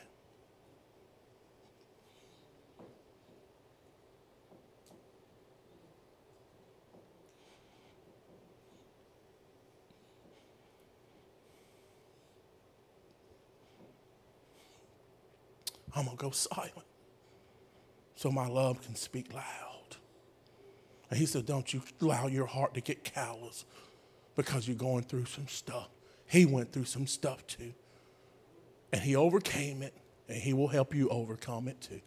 [15.96, 16.86] I'm going to go silent
[18.16, 19.44] so my love can speak loud.
[21.10, 23.66] And he said, Don't you allow your heart to get callous
[24.36, 25.90] because you're going through some stuff.
[26.28, 27.74] he went through some stuff too.
[28.91, 29.93] And he overcame it,
[30.28, 32.02] and he will help you overcome it too.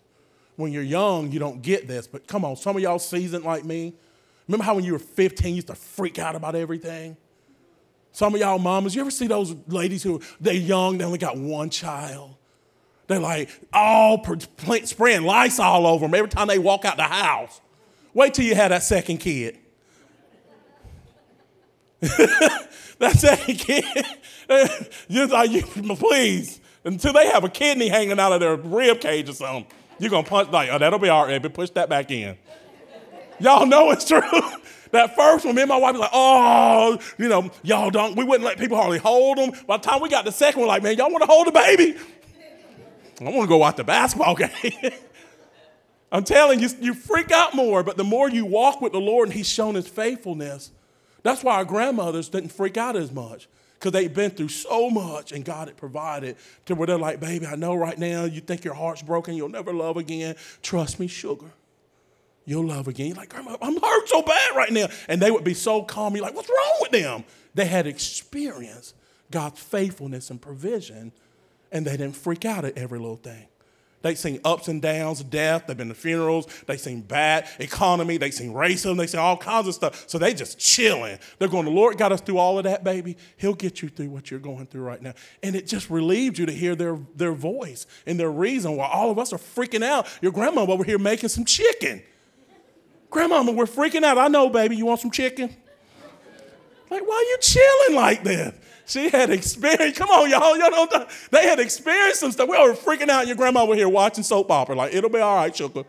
[0.57, 3.65] When you're young, you don't get this, but come on, some of y'all seasoned like
[3.65, 3.95] me.
[4.47, 7.17] Remember how when you were 15, you used to freak out about everything?
[8.13, 11.37] Some of y'all mamas, you ever see those ladies who they're young, they only got
[11.37, 12.35] one child?
[13.07, 14.25] They're like all
[14.85, 17.61] spraying lice all over them every time they walk out the house.
[18.15, 19.59] Wait till you have that second kid.
[22.01, 23.85] that second kid,
[25.09, 29.29] you're like, you, please, until they have a kidney hanging out of their rib cage
[29.29, 29.67] or something,
[29.99, 32.37] you're gonna punch like, oh, that'll be all right, but push that back in.
[33.39, 34.21] Y'all know it's true.
[34.93, 38.25] that first one, me and my wife was like, oh, you know, y'all don't, we
[38.25, 39.53] wouldn't let people hardly hold them.
[39.67, 41.53] By the time we got the second one, like, man, y'all want to hold the
[41.53, 41.97] baby?
[43.21, 44.93] I want to go watch the basketball game.
[46.13, 49.29] I'm telling you, you freak out more, but the more you walk with the Lord
[49.29, 50.71] and He's shown His faithfulness,
[51.23, 53.49] that's why our grandmothers didn't freak out as much
[53.81, 57.47] because they've been through so much and God had provided to where they're like, baby,
[57.47, 60.37] I know right now you think your heart's broken, you'll never love again.
[60.61, 61.51] Trust me, sugar.
[62.45, 63.09] You'll love again.
[63.09, 64.89] You're like, Grandma, I'm hurt so bad right now.
[65.09, 66.15] And they would be so calm.
[66.15, 67.25] You're like, what's wrong with them?
[67.55, 68.95] They had experienced
[69.31, 71.13] God's faithfulness and provision,
[71.73, 73.47] and they didn't freak out at every little thing.
[74.03, 75.65] They seen ups and downs, death.
[75.67, 76.47] They've been to funerals.
[76.67, 78.17] They seen bad economy.
[78.17, 78.97] They seen racism.
[78.97, 80.09] They seen all kinds of stuff.
[80.09, 81.19] So they just chilling.
[81.39, 83.17] They're going, the Lord got us through all of that, baby.
[83.37, 85.13] He'll get you through what you're going through right now.
[85.43, 89.11] And it just relieved you to hear their, their voice and their reason while all
[89.11, 90.07] of us are freaking out.
[90.23, 92.03] Your grandma over here making some chicken.
[93.11, 94.17] Grandmama, we're freaking out.
[94.17, 94.77] I know, baby.
[94.77, 95.55] You want some chicken?
[96.91, 98.55] Like, why are you chilling like this?
[98.91, 99.97] She had experience.
[99.97, 100.59] Come on, y'all.
[100.59, 102.49] Y'all know they had experienced some stuff.
[102.49, 103.29] We were freaking out.
[103.29, 104.75] Your grandma was here watching soap opera.
[104.75, 105.85] Like, it'll be all right, sugar.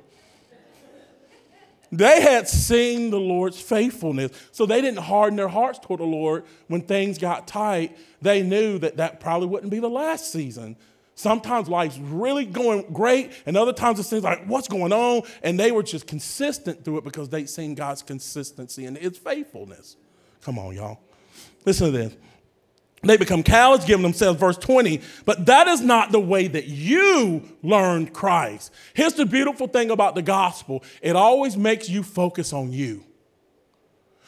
[1.91, 4.31] They had seen the Lord's faithfulness.
[4.51, 7.97] So they didn't harden their hearts toward the Lord when things got tight.
[8.21, 10.77] They knew that that probably wouldn't be the last season.
[11.15, 15.23] Sometimes life's really going great, and other times it seems like, what's going on?
[15.43, 19.97] And they were just consistent through it because they'd seen God's consistency and his faithfulness.
[20.41, 20.99] Come on, y'all.
[21.65, 22.15] Listen to this.
[23.03, 25.01] They become cowards, giving themselves, verse 20.
[25.25, 28.71] But that is not the way that you learned Christ.
[28.93, 33.03] Here's the beautiful thing about the gospel it always makes you focus on you.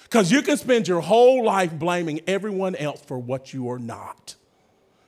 [0.04, 4.36] Because you can spend your whole life blaming everyone else for what you are not.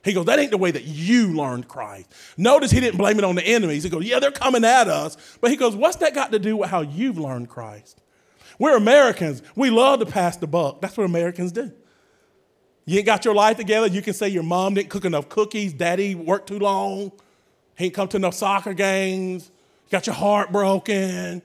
[0.04, 2.12] He goes, That ain't the way that you learned Christ.
[2.36, 3.82] Notice he didn't blame it on the enemies.
[3.82, 5.16] He goes, Yeah, they're coming at us.
[5.40, 8.00] But he goes, What's that got to do with how you've learned Christ?
[8.60, 9.42] We're Americans.
[9.56, 10.80] We love to pass the buck.
[10.80, 11.72] That's what Americans do.
[12.86, 13.88] You ain't got your life together.
[13.88, 17.12] You can say your mom didn't cook enough cookies, daddy worked too long,
[17.76, 19.50] he ain't come to enough soccer games,
[19.86, 21.42] you got your heart broken,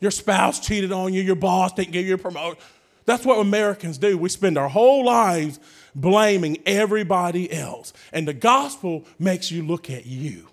[0.00, 2.58] your spouse cheated on you, your boss didn't give you a promotion.
[3.06, 4.18] That's what Americans do.
[4.18, 5.58] We spend our whole lives
[5.94, 7.92] blaming everybody else.
[8.12, 10.48] And the gospel makes you look at you.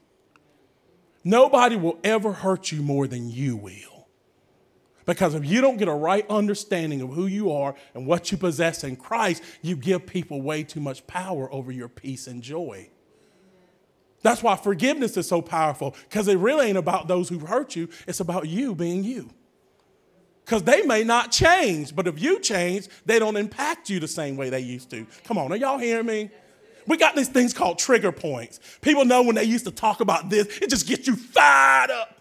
[1.24, 3.97] Nobody will ever hurt you more than you will.
[5.08, 8.38] Because if you don't get a right understanding of who you are and what you
[8.38, 12.90] possess in Christ, you give people way too much power over your peace and joy.
[14.22, 17.88] That's why forgiveness is so powerful, because it really ain't about those who hurt you,
[18.06, 19.30] it's about you being you.
[20.44, 24.36] Because they may not change, but if you change, they don't impact you the same
[24.36, 25.08] way they used to.
[25.24, 26.30] Come on, are y'all hearing me?
[26.86, 28.60] We got these things called trigger points.
[28.82, 32.17] People know when they used to talk about this, it just gets you fired up.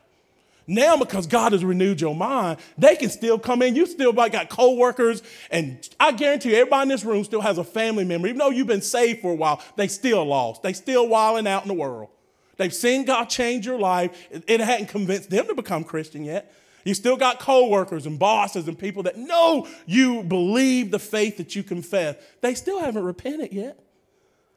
[0.66, 3.76] Now, because God has renewed your mind, they can still come in.
[3.76, 7.64] You still got co-workers, and I guarantee you, everybody in this room still has a
[7.64, 8.26] family member.
[8.26, 10.62] Even though you've been saved for a while, they still lost.
[10.62, 12.08] They still wilding out in the world.
[12.56, 14.28] They've seen God change your life.
[14.30, 16.52] It hadn't convinced them to become Christian yet.
[16.84, 21.54] You still got co-workers and bosses and people that know you believe the faith that
[21.54, 22.16] you confess.
[22.40, 23.78] They still haven't repented yet.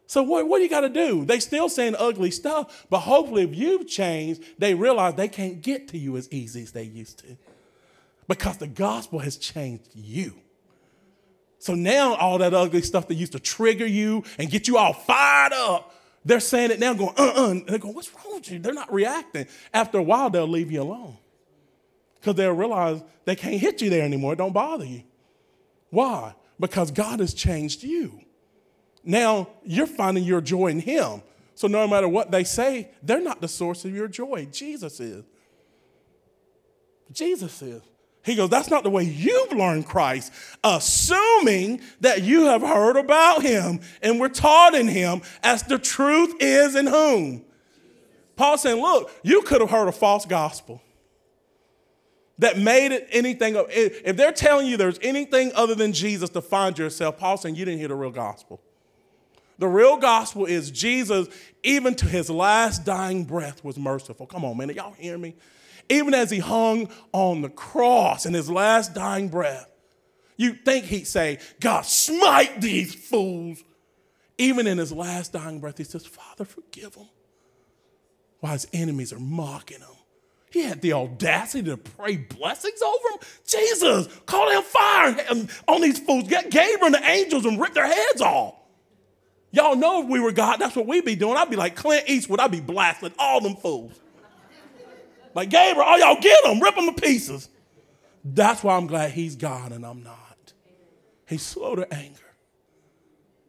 [0.09, 1.23] So what, what do you got to do?
[1.23, 5.87] They still saying ugly stuff, but hopefully if you've changed, they realize they can't get
[5.89, 7.37] to you as easy as they used to.
[8.27, 10.33] Because the gospel has changed you.
[11.59, 14.93] So now all that ugly stuff that used to trigger you and get you all
[14.93, 15.93] fired up,
[16.25, 17.49] they're saying it now going, uh-uh.
[17.51, 18.57] And they're going, what's wrong with you?
[18.57, 19.45] They're not reacting.
[19.71, 21.17] After a while, they'll leave you alone.
[22.15, 24.33] Because they'll realize they can't hit you there anymore.
[24.33, 25.03] It don't bother you.
[25.91, 26.33] Why?
[26.59, 28.21] Because God has changed you.
[29.09, 31.23] Now you're finding your joy in Him.
[31.55, 34.47] So no matter what they say, they're not the source of your joy.
[34.51, 35.25] Jesus is.
[37.11, 37.81] Jesus is.
[38.23, 40.31] He goes, That's not the way you've learned Christ,
[40.63, 46.35] assuming that you have heard about him and were taught in him as the truth
[46.39, 47.43] is in whom.
[48.35, 50.83] Paul saying, Look, you could have heard a false gospel
[52.37, 53.55] that made it anything.
[53.57, 57.65] If they're telling you there's anything other than Jesus to find yourself, Paul saying you
[57.65, 58.61] didn't hear the real gospel.
[59.59, 61.27] The real gospel is Jesus,
[61.63, 64.25] even to his last dying breath, was merciful.
[64.25, 64.69] Come on, man.
[64.69, 65.35] Y'all hear me?
[65.89, 69.69] Even as he hung on the cross in his last dying breath,
[70.37, 73.61] you think he'd say, God, smite these fools.
[74.37, 77.09] Even in his last dying breath, he says, Father, forgive them.
[78.39, 79.87] While his enemies are mocking him.
[80.51, 83.19] He had the audacity to pray blessings over them.
[83.45, 85.25] Jesus, call down fire
[85.67, 86.29] on these fools.
[86.29, 88.55] Get Gabriel and the angels and rip their heads off.
[89.51, 91.35] Y'all know if we were God, that's what we'd be doing.
[91.35, 93.99] I'd be like Clint Eastwood, I'd be blasting all them fools.
[95.33, 97.49] Like Gabriel, all y'all get them, rip them to pieces.
[98.23, 100.53] That's why I'm glad he's God and I'm not.
[101.27, 102.19] He's slow to anger.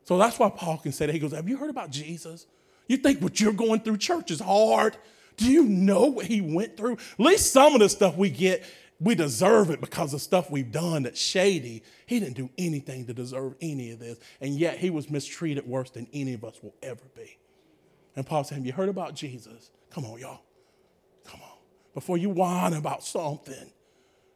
[0.05, 1.13] So that's why Paul can say that.
[1.13, 2.47] He goes, Have you heard about Jesus?
[2.89, 4.97] You think what you're going through church is hard?
[5.37, 6.95] Do you know what he went through?
[6.95, 8.65] At least some of the stuff we get,
[9.01, 11.83] we deserve it because of stuff we've done that's shady.
[12.05, 14.19] He didn't do anything to deserve any of this.
[14.41, 17.39] And yet he was mistreated worse than any of us will ever be.
[18.15, 19.71] And Paul said, Have you heard about Jesus?
[19.91, 20.43] Come on, y'all.
[21.25, 21.59] Come on.
[21.95, 23.73] Before you whine about something,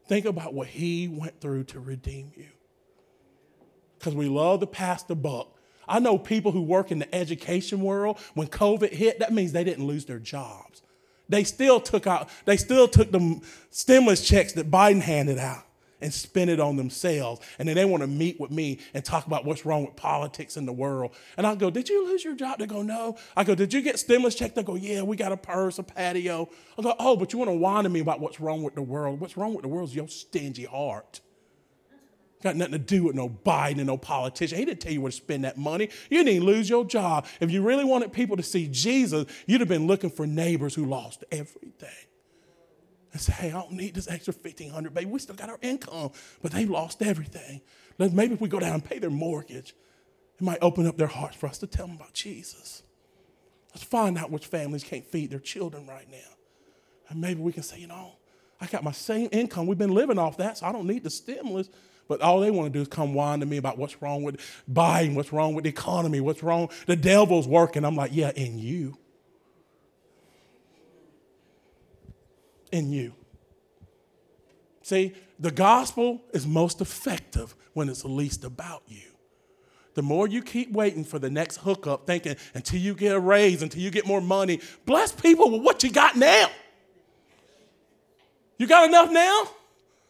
[0.09, 2.49] think about what he went through to redeem you.
[3.99, 5.51] Because we love to pass the buck.
[5.87, 9.65] I know people who work in the education world, when COVID hit, that means they
[9.65, 10.83] didn't lose their jobs.
[11.29, 15.65] They still took out, they still took the stimulus checks that Biden handed out
[16.05, 17.41] and spent it on themselves.
[17.59, 20.57] And then they want to meet with me and talk about what's wrong with politics
[20.59, 21.15] in the world.
[21.39, 22.59] And I go, Did you lose your job?
[22.59, 23.17] They go, No.
[23.35, 24.55] I go, Did you get stimulus check?
[24.55, 26.51] They go, Yeah, we got a purse, a patio.
[26.79, 28.83] I go, Oh, but you want to whine to me about what's wrong with the
[28.83, 29.19] world.
[29.19, 31.21] What's wrong with the world is your stingy heart.
[32.45, 34.59] Got nothing to do with no Biden and no politician.
[34.59, 35.89] He didn't tell you where to spend that money.
[36.11, 37.27] You didn't lose your job.
[37.41, 40.85] If you really wanted people to see Jesus, you'd have been looking for neighbors who
[40.85, 41.89] lost everything.
[43.13, 45.07] And say, hey, I don't need this extra 1500 baby.
[45.07, 46.11] We still got our income,
[46.43, 47.63] but they lost everything.
[47.99, 49.75] Maybe if we go down and pay their mortgage,
[50.39, 52.83] it might open up their hearts for us to tell them about Jesus.
[53.73, 56.37] Let's find out which families can't feed their children right now.
[57.09, 58.17] And maybe we can say, you know,
[58.61, 59.67] I got my same income.
[59.67, 61.71] We've been living off that, so I don't need the stimulus.
[62.07, 64.39] But all they want to do is come whine to me about what's wrong with
[64.71, 66.69] Biden, what's wrong with the economy, what's wrong.
[66.87, 67.85] The devil's working.
[67.85, 68.99] I'm like, yeah, in you.
[72.71, 73.15] In you.
[74.83, 79.15] See, the gospel is most effective when it's least about you.
[79.95, 83.63] The more you keep waiting for the next hookup, thinking until you get a raise,
[83.63, 86.51] until you get more money, bless people with what you got now.
[88.59, 89.49] You got enough now?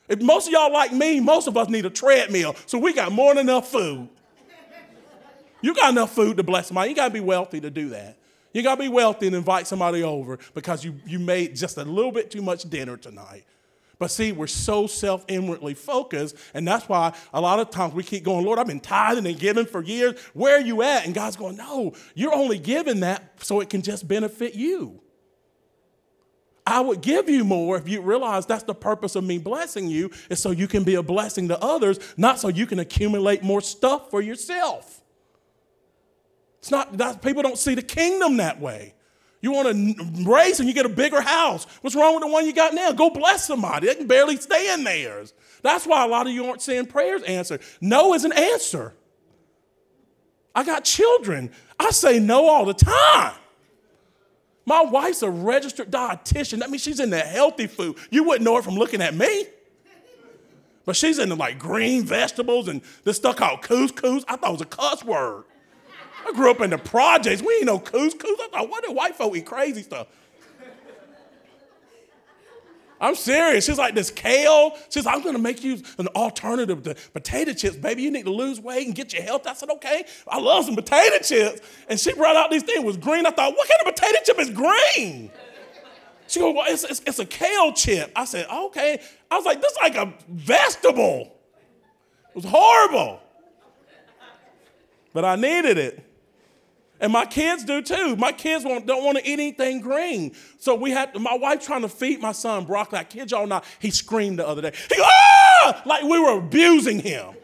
[0.09, 3.13] If most of y'all like me, most of us need a treadmill, so we got
[3.13, 4.09] more than enough food.
[5.63, 6.91] You got enough food to bless somebody.
[6.91, 8.19] You got to be wealthy to do that.
[8.53, 11.85] You got to be wealthy and invite somebody over because you, you made just a
[11.85, 13.45] little bit too much dinner tonight.
[13.99, 18.03] But see, we're so self inwardly focused, and that's why a lot of times we
[18.03, 20.21] keep going, Lord, I've been tithing and giving for years.
[20.35, 21.07] Where are you at?
[21.07, 25.01] And God's going, No, you're only giving that so it can just benefit you.
[26.67, 30.11] I would give you more if you realize that's the purpose of me blessing you,
[30.31, 33.61] is so you can be a blessing to others, not so you can accumulate more
[33.61, 35.03] stuff for yourself.
[36.61, 38.95] It's not that people don't see the kingdom that way.
[39.43, 41.67] You want to raise and you get a bigger house.
[41.83, 42.93] What's wrong with the one you got now?
[42.93, 43.87] Go bless somebody.
[43.87, 45.35] They can barely stay in theirs.
[45.63, 47.61] That's why a lot of you aren't seeing prayers answered.
[47.83, 48.95] No is an answer.
[50.55, 51.51] I got children.
[51.79, 53.35] I say no all the time.
[54.67, 56.61] My wife's a registered dietitian.
[56.61, 57.97] That means she's into healthy food.
[58.11, 59.47] You wouldn't know it from looking at me.
[60.87, 64.25] But she's into like green vegetables and this stuff called couscous.
[64.29, 65.45] I thought it was a cuss word.
[66.27, 67.43] I grew up in the projects.
[67.43, 68.31] We ain't no couscous.
[68.41, 70.09] I thought, what do white folk eat crazy stuff?
[73.01, 73.67] I'm serious.
[73.67, 74.77] She's like, this kale.
[74.89, 77.77] She's like, I'm going to make you an alternative to potato chips.
[77.77, 79.47] Baby, you need to lose weight and get your health.
[79.47, 80.05] I said, okay.
[80.29, 81.61] I love some potato chips.
[81.89, 82.79] And she brought out these things.
[82.79, 83.27] It was green.
[83.27, 85.31] I thought, what kind of potato chip is green?
[86.27, 88.11] She goes, well, it's, it's, it's a kale chip.
[88.17, 89.01] I said, okay.
[89.31, 91.37] I was like, this is like a vegetable.
[92.31, 93.21] It was horrible.
[95.13, 96.14] But I needed it.
[97.01, 98.17] And my kids do too.
[98.17, 100.35] My kids don't want to eat anything green.
[100.59, 103.01] So we had my wife trying to feed my son broccoli.
[103.01, 104.73] I kid y'all not, he screamed the other day.
[104.89, 105.83] He ah!
[105.85, 107.35] Like we were abusing him.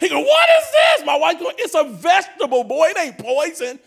[0.00, 1.06] He go, what is this?
[1.06, 2.88] My wife go, it's a vegetable, boy.
[2.88, 3.78] It ain't poison.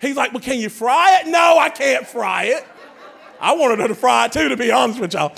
[0.00, 1.28] He's like, well, can you fry it?
[1.28, 2.66] No, I can't fry it.
[3.40, 5.34] I wanted her to fry it too, to be honest with y'all.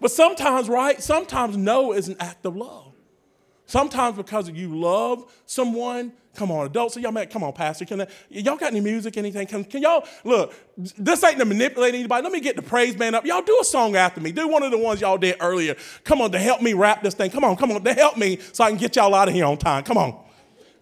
[0.00, 1.02] But sometimes, right?
[1.02, 2.92] Sometimes no is an act of love.
[3.66, 7.84] Sometimes because you love someone, Come on, adults, so y'all man, come on, Pastor.
[7.84, 9.46] Can I, y'all got any music, anything?
[9.46, 10.54] Can, can y'all look?
[10.76, 12.22] This ain't to manipulate anybody.
[12.22, 13.24] Let me get the praise band up.
[13.24, 14.32] Y'all do a song after me.
[14.32, 15.76] Do one of the ones y'all did earlier.
[16.04, 17.30] Come on, to help me wrap this thing.
[17.30, 19.46] Come on, come on, to help me so I can get y'all out of here
[19.46, 19.82] on time.
[19.82, 20.22] Come on.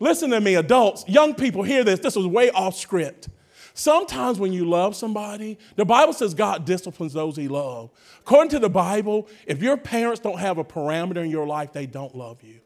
[0.01, 2.01] Listen to me, adults, young people, hear this.
[2.01, 3.29] This was way off script.
[3.75, 7.91] Sometimes when you love somebody, the Bible says God disciplines those he loves.
[8.21, 11.87] According to the Bible, if your parents don't have a parameter in your life, they
[11.87, 12.61] don't love you.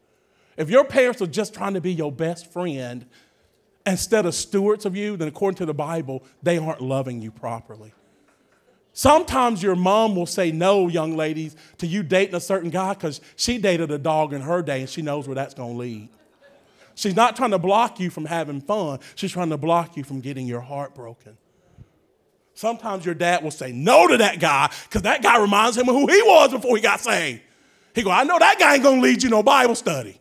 [0.59, 3.07] If your parents are just trying to be your best friend
[3.87, 7.95] instead of stewards of you, then according to the Bible, they aren't loving you properly.
[8.93, 13.21] Sometimes your mom will say no, young ladies, to you dating a certain guy because
[13.37, 16.09] she dated a dog in her day and she knows where that's going to lead.
[16.97, 20.21] She's not trying to block you from having fun, she's trying to block you from
[20.21, 21.39] getting your heart broken.
[22.55, 25.95] Sometimes your dad will say no to that guy because that guy reminds him of
[25.95, 27.43] who he was before he got saved.
[27.95, 30.19] He go, I know that guy ain't gonna lead you no Bible study.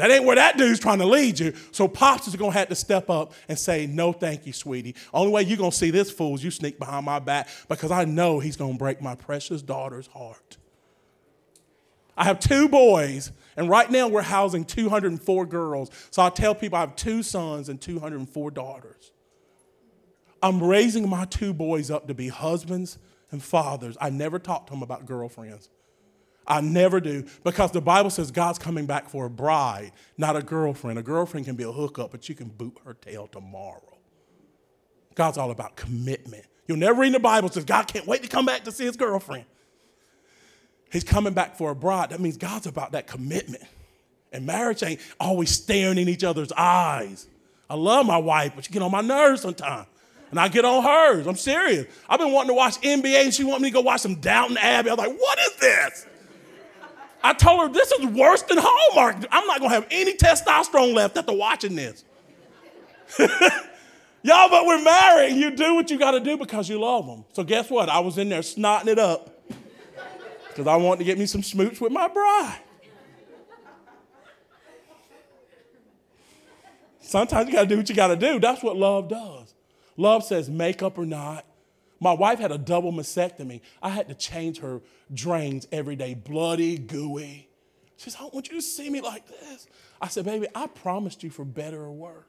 [0.00, 1.52] That ain't where that dude's trying to lead you.
[1.72, 4.94] So pops is gonna have to step up and say, No, thank you, sweetie.
[5.12, 8.06] Only way you're gonna see this fool is you sneak behind my back because I
[8.06, 10.56] know he's gonna break my precious daughter's heart.
[12.16, 15.90] I have two boys, and right now we're housing 204 girls.
[16.10, 19.12] So I tell people I have two sons and 204 daughters.
[20.42, 22.98] I'm raising my two boys up to be husbands
[23.30, 23.98] and fathers.
[24.00, 25.68] I never talk to them about girlfriends.
[26.46, 30.42] I never do because the Bible says God's coming back for a bride, not a
[30.42, 30.98] girlfriend.
[30.98, 33.98] A girlfriend can be a hookup, but you can boot her tail tomorrow.
[35.14, 36.44] God's all about commitment.
[36.66, 38.96] You'll never read the Bible says God can't wait to come back to see his
[38.96, 39.44] girlfriend.
[40.90, 42.10] He's coming back for a bride.
[42.10, 43.64] That means God's about that commitment.
[44.32, 47.26] And marriage ain't always staring in each other's eyes.
[47.68, 49.86] I love my wife, but she get on my nerves sometimes.
[50.30, 51.26] And I get on hers.
[51.26, 51.86] I'm serious.
[52.08, 54.56] I've been wanting to watch NBA and she want me to go watch some Downton
[54.58, 54.90] Abbey.
[54.90, 56.06] I was like, what is this?
[57.22, 59.26] I told her this is worse than Hallmark.
[59.30, 62.04] I'm not gonna have any testosterone left after watching this.
[64.22, 65.34] Y'all, but we're married.
[65.34, 67.24] You do what you gotta do because you love them.
[67.32, 67.88] So guess what?
[67.88, 69.30] I was in there snotting it up
[70.48, 72.60] because I wanted to get me some smooch with my bride.
[77.10, 78.38] Sometimes you got to do what you got to do.
[78.38, 79.52] That's what love does.
[79.96, 81.44] Love says, make up or not.
[82.00, 83.60] My wife had a double mastectomy.
[83.82, 84.80] I had to change her
[85.12, 87.48] drains every day, bloody, gooey.
[87.98, 89.66] She says, I don't want you to see me like this.
[90.00, 92.24] I said, baby, I promised you for better or worse.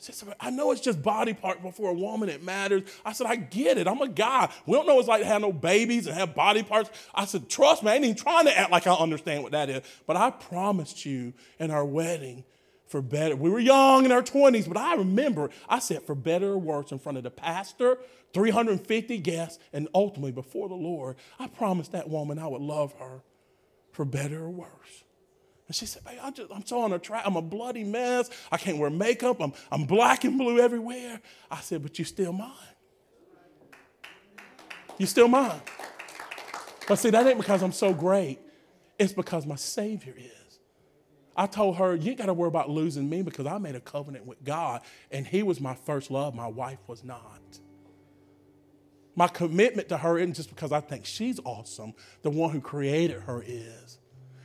[0.00, 2.82] She said, I know it's just body part, but for a woman it matters.
[3.04, 3.88] I said, I get it.
[3.88, 4.48] I'm a guy.
[4.66, 6.90] We don't know what it's like to have no babies and have body parts.
[7.14, 9.70] I said, trust me, I ain't even trying to act like I understand what that
[9.70, 9.82] is.
[10.06, 12.44] But I promised you in our wedding
[12.88, 13.36] for better.
[13.36, 16.90] We were young in our 20s, but I remember I said for better or worse
[16.90, 17.98] in front of the pastor,
[18.34, 21.16] 350 guests, and ultimately before the Lord.
[21.38, 23.22] I promised that woman I would love her
[23.92, 25.04] for better or worse.
[25.66, 27.22] And she said, Babe, I just, I'm so on a track.
[27.26, 28.30] I'm a bloody mess.
[28.50, 29.40] I can't wear makeup.
[29.40, 31.20] I'm, I'm black and blue everywhere.
[31.50, 32.52] I said, But you're still mine.
[34.96, 35.60] You're still mine.
[36.88, 38.38] But see, that ain't because I'm so great.
[38.98, 40.37] It's because my Savior is.
[41.38, 43.80] I told her, You ain't got to worry about losing me because I made a
[43.80, 44.82] covenant with God,
[45.12, 46.34] and He was my first love.
[46.34, 47.60] My wife was not.
[49.14, 53.22] My commitment to her isn't just because I think she's awesome, the one who created
[53.22, 53.98] her is.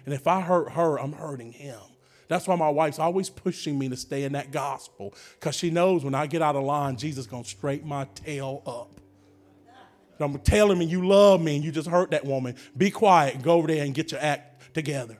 [0.05, 1.79] And if I hurt her, I'm hurting him.
[2.27, 6.03] That's why my wife's always pushing me to stay in that gospel because she knows
[6.03, 8.99] when I get out of line, Jesus is going to straighten my tail up.
[10.19, 12.55] And I'm telling me you love me and you just hurt that woman.
[12.77, 15.17] Be quiet go over there and get your act together.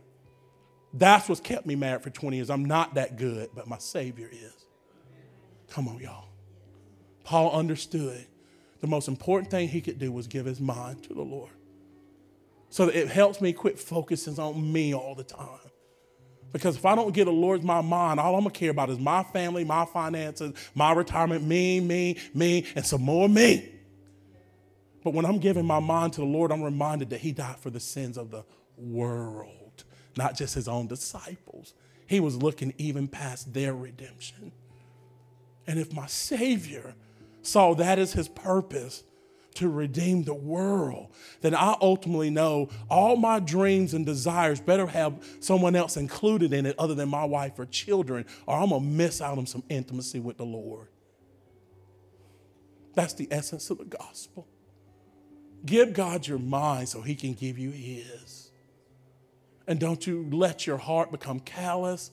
[0.94, 2.50] That's what's kept me married for 20 years.
[2.50, 4.66] I'm not that good, but my Savior is.
[5.70, 6.28] Come on, y'all.
[7.24, 8.26] Paul understood
[8.82, 11.52] the most important thing he could do was give his mind to the Lord
[12.70, 15.48] so that it helps me quit focusing on me all the time.
[16.52, 19.00] Because if I don't get the Lord's my mind, all I'm gonna care about is
[19.00, 23.74] my family, my finances, my retirement, me, me, me, and some more me.
[25.04, 27.70] But when I'm giving my mind to the Lord, I'm reminded that He died for
[27.70, 28.44] the sins of the
[28.78, 29.63] world,
[30.18, 31.74] not just His own disciples.
[32.08, 34.52] He was looking even past their redemption.
[35.66, 36.96] And if my Savior
[37.42, 39.04] saw that as His purpose,
[39.56, 41.12] to redeem the world,
[41.42, 46.66] then I ultimately know all my dreams and desires better have someone else included in
[46.66, 50.20] it other than my wife or children, or I'm gonna miss out on some intimacy
[50.20, 50.88] with the Lord.
[52.96, 54.48] That's the essence of the gospel.
[55.66, 58.43] Give God your mind so he can give you his.
[59.68, 62.12] And don't you let your heart become callous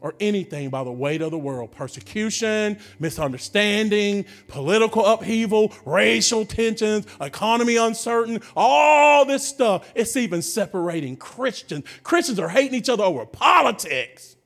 [0.00, 7.76] or anything by the weight of the world persecution, misunderstanding, political upheaval, racial tensions, economy
[7.76, 9.90] uncertain, all this stuff.
[9.94, 11.84] It's even separating Christians.
[12.02, 14.36] Christians are hating each other over politics.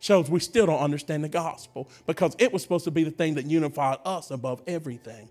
[0.00, 3.34] Shows we still don't understand the gospel because it was supposed to be the thing
[3.34, 5.30] that unified us above everything.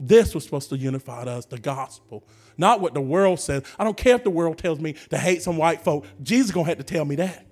[0.00, 2.24] This was supposed to unify us, the gospel,
[2.56, 3.62] not what the world says.
[3.78, 6.06] I don't care if the world tells me to hate some white folk.
[6.22, 7.46] Jesus is going to have to tell me that.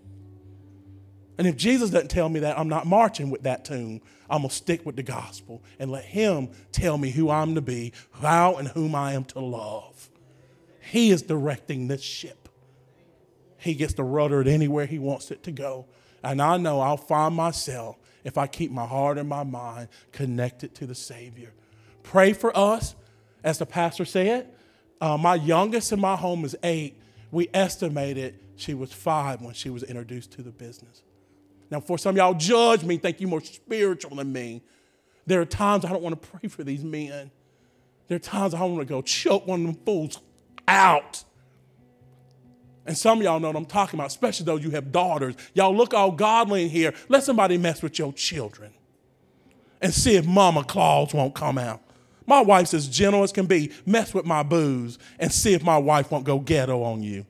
[1.39, 4.03] And if Jesus doesn't tell me that, I'm not marching with that tune.
[4.29, 7.63] I'm going to stick with the gospel and let Him tell me who I'm to
[7.63, 10.11] be, how and whom I am to love.
[10.81, 12.49] He is directing this ship.
[13.57, 15.87] He gets to rudder it anywhere He wants it to go.
[16.23, 20.75] And I know I'll find myself if I keep my heart and my mind connected
[20.75, 21.53] to the Savior.
[22.03, 22.95] Pray for us,
[23.43, 24.53] as the pastor said.
[25.01, 27.01] Uh, my youngest in my home is eight.
[27.31, 31.03] We estimated she was five when she was introduced to the business.
[31.71, 34.63] Now, for some y'all judge me, think you're more spiritual than me.
[35.27, 37.31] There are times I don't want to pray for these men.
[38.09, 40.19] There are times I want to go choke one of them fools
[40.67, 41.25] out.
[42.85, 45.37] And some y'all know what I'm talking about, especially those you have daughters.
[45.55, 46.93] Y'all look all godly in here.
[47.09, 48.73] Let somebody mess with your children
[49.81, 51.81] and see if mama claws won't come out.
[52.31, 53.73] My wife's as gentle as can be.
[53.85, 57.27] Mess with my booze and see if my wife won't go ghetto on you.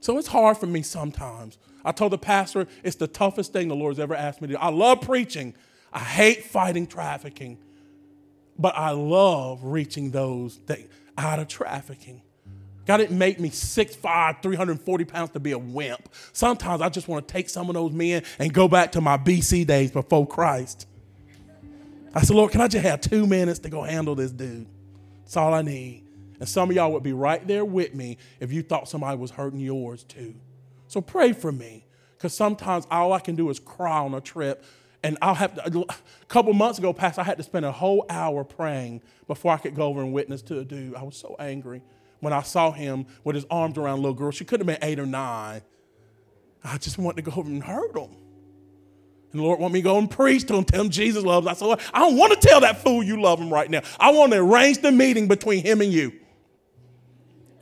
[0.00, 1.56] So it's hard for me sometimes.
[1.86, 4.60] I told the pastor it's the toughest thing the Lord's ever asked me to do.
[4.60, 5.54] I love preaching.
[5.90, 7.56] I hate fighting trafficking.
[8.58, 10.80] But I love reaching those that
[11.16, 12.20] out of trafficking.
[12.84, 16.10] God didn't make me 6'5, 340 pounds to be a wimp.
[16.34, 19.16] Sometimes I just want to take some of those men and go back to my
[19.16, 20.86] BC days before Christ.
[22.16, 24.66] I said, Lord, can I just have two minutes to go handle this dude?
[25.18, 26.04] That's all I need.
[26.40, 29.30] And some of y'all would be right there with me if you thought somebody was
[29.30, 30.34] hurting yours too.
[30.88, 31.84] So pray for me,
[32.16, 34.64] because sometimes all I can do is cry on a trip.
[35.02, 35.94] And I'll have to, a
[36.26, 39.74] couple months ago, Pastor, I had to spend a whole hour praying before I could
[39.74, 40.94] go over and witness to a dude.
[40.94, 41.82] I was so angry
[42.20, 44.30] when I saw him with his arms around a little girl.
[44.30, 45.60] She could have been eight or nine.
[46.64, 48.16] I just wanted to go over and hurt him.
[49.36, 51.46] And the Lord want me to go and preach to him, tell him Jesus loves.
[51.46, 53.82] I said, Lord, I don't want to tell that fool you love him right now.
[54.00, 56.14] I want to arrange the meeting between him and you.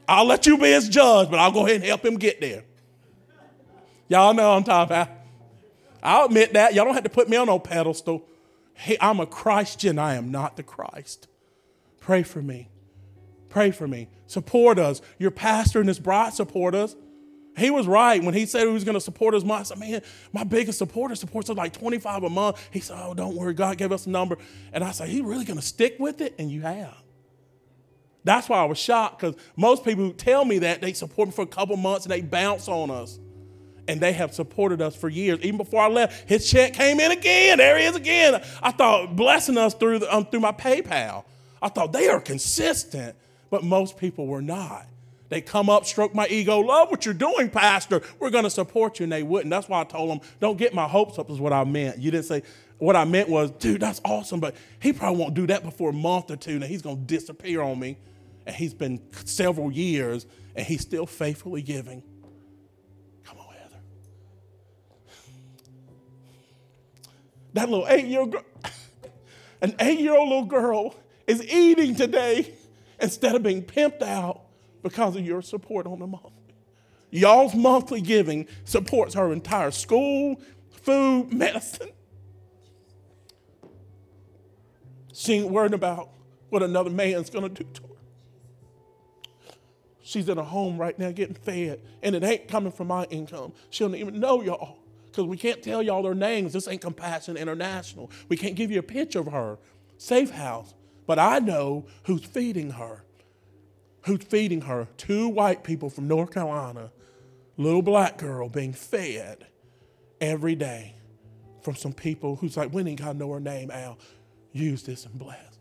[0.09, 2.63] I'll let you be his judge, but I'll go ahead and help him get there.
[4.07, 5.09] Y'all know I'm talking about.
[6.01, 6.75] I'll admit that.
[6.75, 8.25] Y'all don't have to put me on no pedestal.
[8.75, 9.99] Hey, I'm a Christian.
[9.99, 11.27] I am not the Christ.
[11.99, 12.69] Pray for me.
[13.49, 14.11] Pray for me.
[14.29, 15.03] Support us.
[15.19, 16.95] Your pastor and his bride support us.
[17.57, 19.45] He was right when he said he was going to support us.
[19.45, 20.03] I said, man,
[20.33, 22.69] my biggest supporter supports us like 25 a month.
[22.73, 23.55] He said, oh, don't worry.
[23.55, 24.39] God gave us a number.
[24.73, 26.35] And I said, he really going to stick with it?
[26.39, 26.97] And you have.
[28.25, 31.33] That's why I was shocked because most people who tell me that, they support me
[31.33, 33.19] for a couple months and they bounce on us.
[33.87, 35.41] And they have supported us for years.
[35.41, 37.59] Even before I left, his check came in again.
[37.59, 38.43] There he is again.
[38.63, 41.25] I thought blessing us through, the, um, through my PayPal.
[41.61, 43.15] I thought they are consistent
[43.55, 44.85] but most people were not.
[45.35, 48.03] They come up, stroke my ego, love what you're doing, Pastor.
[48.21, 49.03] We're going to support you.
[49.03, 49.51] And they wouldn't.
[49.51, 51.99] That's why I told them, don't get my hopes up, is what I meant.
[51.99, 52.45] You didn't say,
[52.79, 55.93] what I meant was, dude, that's awesome, but he probably won't do that before a
[55.93, 56.61] month or two.
[56.61, 57.99] Now he's going to disappear on me.
[58.47, 60.25] And he's been several years,
[60.55, 62.05] and he's still faithfully giving.
[63.25, 63.81] Come on, Heather.
[67.55, 68.45] That little eight year old girl,
[69.61, 70.95] an eight year old little girl
[71.27, 72.55] is eating today
[73.01, 74.44] instead of being pimped out
[74.85, 76.31] because of your support on the monthly.
[77.11, 81.89] Y'all's monthly giving supports her entire school, food, medicine.
[85.13, 86.11] She ain't worried about
[86.51, 87.89] what another man's gonna do to her.
[90.03, 93.55] She's in a home right now getting fed, and it ain't coming from my income.
[93.71, 94.77] She don't even know y'all
[95.07, 96.53] because we can't tell y'all their names.
[96.53, 98.11] This ain't Compassion International.
[98.29, 99.59] We can't give you a picture of her.
[99.97, 100.75] Safe house.
[101.07, 103.05] But I know who's feeding her.
[104.05, 104.89] Who's feeding her?
[104.97, 106.91] Two white people from North Carolina,
[107.57, 109.47] little black girl being fed
[110.21, 110.95] every day
[111.63, 113.99] from some people who's like, we ain't got to know her name, Al.
[114.53, 115.59] Use this and bless.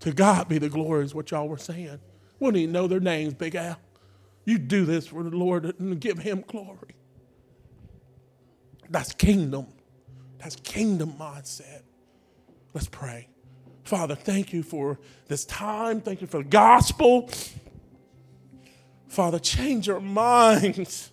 [0.00, 1.98] To God be the glory, is what y'all were saying.
[2.38, 3.78] We don't even know their names, Big Al.
[4.44, 6.96] You do this for the Lord and give him glory.
[8.88, 9.66] That's kingdom.
[10.38, 11.82] That's kingdom mindset.
[12.74, 13.28] Let's pray.
[13.82, 16.00] Father, thank you for this time.
[16.00, 17.28] Thank you for the gospel.
[19.08, 21.10] Father, change our minds.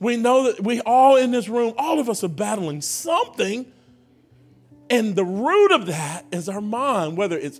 [0.00, 3.66] We know that we all in this room, all of us are battling something.
[4.90, 7.58] And the root of that is our mind, whether it's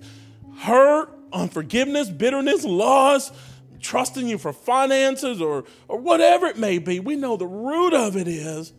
[0.58, 3.32] hurt, unforgiveness, bitterness, loss,
[3.80, 7.00] trusting you for finances, or, or whatever it may be.
[7.00, 8.72] We know the root of it is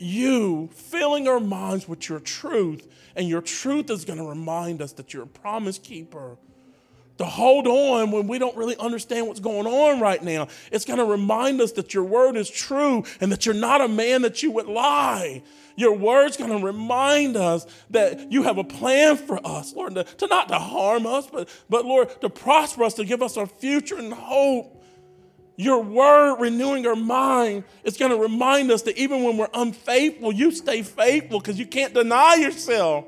[0.00, 4.92] you filling our minds with your truth, and your truth is going to remind us
[4.92, 6.36] that you're a promise keeper,
[7.18, 10.48] to hold on when we don't really understand what's going on right now.
[10.70, 13.88] It's going to remind us that your word is true and that you're not a
[13.88, 15.42] man that you would lie.
[15.76, 20.04] Your word's going to remind us that you have a plan for us, Lord, to,
[20.04, 23.46] to not to harm us, but, but Lord, to prosper us, to give us our
[23.46, 24.75] future and hope.
[25.56, 30.32] Your word renewing our mind is going to remind us that even when we're unfaithful,
[30.32, 33.06] you stay faithful because you can't deny yourself.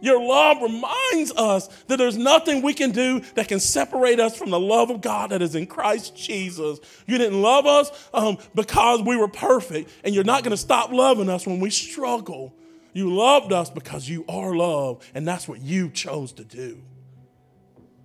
[0.00, 4.50] Your love reminds us that there's nothing we can do that can separate us from
[4.50, 6.80] the love of God that is in Christ Jesus.
[7.06, 10.90] You didn't love us um, because we were perfect, and you're not going to stop
[10.90, 12.52] loving us when we struggle.
[12.92, 16.82] You loved us because you are love, and that's what you chose to do.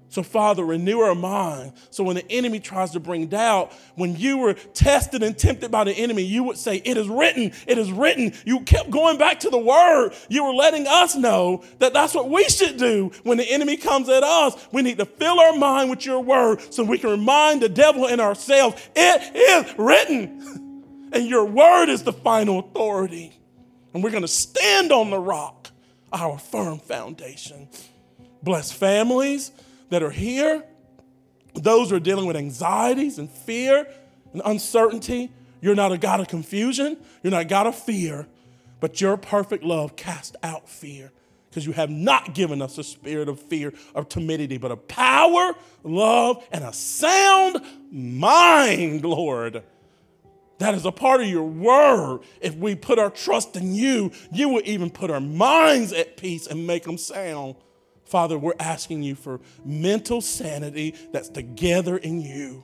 [0.10, 1.74] So, Father, renew our mind.
[1.90, 5.84] So, when the enemy tries to bring doubt, when you were tested and tempted by
[5.84, 8.34] the enemy, you would say, It is written, it is written.
[8.46, 10.14] You kept going back to the word.
[10.30, 14.08] You were letting us know that that's what we should do when the enemy comes
[14.08, 14.68] at us.
[14.72, 18.08] We need to fill our mind with your word so we can remind the devil
[18.08, 20.64] and ourselves, It is written.
[21.10, 23.32] And your word is the final authority.
[23.94, 25.70] And we're going to stand on the rock,
[26.12, 27.70] our firm foundation.
[28.44, 29.54] Bless families
[29.90, 30.64] that are here,
[31.54, 33.88] those who are dealing with anxieties and fear
[34.34, 35.32] and uncertainty.
[35.62, 38.28] You're not a God of confusion, you're not a God of fear,
[38.80, 41.12] but your perfect love casts out fear
[41.50, 45.56] because you have not given us a spirit of fear or timidity, but a power,
[45.84, 47.60] love, and a sound
[47.92, 49.64] mind, Lord.
[50.60, 52.20] That is a part of your word.
[52.42, 56.48] If we put our trust in you, you will even put our minds at peace
[56.48, 57.56] and make them sound.
[58.08, 62.64] Father, we're asking you for mental sanity that's together in you.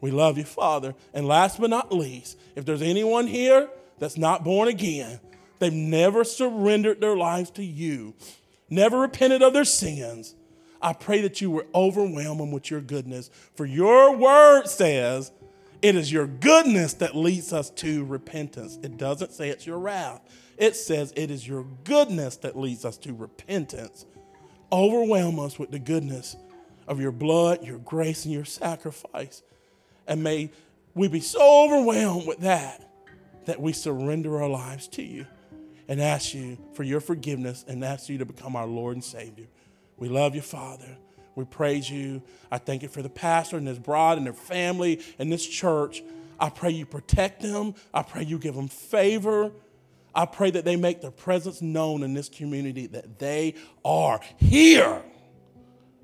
[0.00, 0.94] We love you, Father.
[1.14, 5.20] And last but not least, if there's anyone here that's not born again,
[5.58, 8.14] they've never surrendered their lives to you,
[8.68, 10.34] never repented of their sins,
[10.80, 13.30] I pray that you will overwhelm them with your goodness.
[13.54, 15.32] For your word says,
[15.82, 18.78] it is your goodness that leads us to repentance.
[18.82, 20.20] It doesn't say it's your wrath.
[20.56, 24.06] It says it is your goodness that leads us to repentance.
[24.72, 26.36] Overwhelm us with the goodness
[26.88, 29.42] of your blood, your grace, and your sacrifice.
[30.06, 30.50] And may
[30.94, 32.82] we be so overwhelmed with that
[33.46, 35.26] that we surrender our lives to you
[35.88, 39.46] and ask you for your forgiveness and ask you to become our Lord and Savior.
[39.96, 40.96] We love you, Father.
[41.36, 42.22] We praise you.
[42.50, 46.02] I thank you for the pastor and his bride and their family and this church.
[46.40, 47.74] I pray you protect them.
[47.94, 49.52] I pray you give them favor.
[50.16, 53.54] I pray that they make their presence known in this community, that they
[53.84, 55.02] are here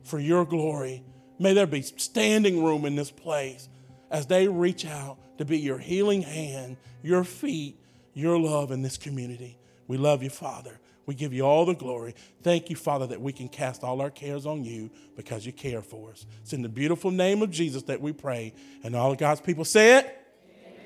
[0.05, 1.03] for your glory.
[1.39, 3.71] May there be standing room in this place
[4.11, 7.81] as they reach out to be your healing hand, your feet,
[8.13, 9.59] your love in this community.
[9.89, 10.79] We love you, Father.
[11.07, 12.15] We give you all the glory.
[12.43, 15.81] Thank you, Father, that we can cast all our cares on you because you care
[15.81, 16.27] for us.
[16.43, 18.53] It's in the beautiful name of Jesus that we pray.
[18.85, 20.05] And all of God's people say it.
[20.05, 20.81] Amen.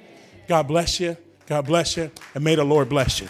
[0.47, 1.17] God bless you.
[1.47, 3.29] God bless you, and may the Lord bless you.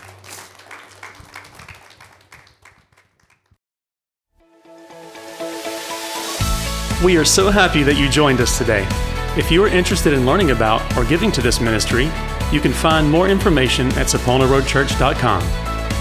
[7.05, 8.87] We are so happy that you joined us today.
[9.37, 12.11] If you are interested in learning about or giving to this ministry,
[12.51, 15.43] you can find more information at saponaroadchurch.com.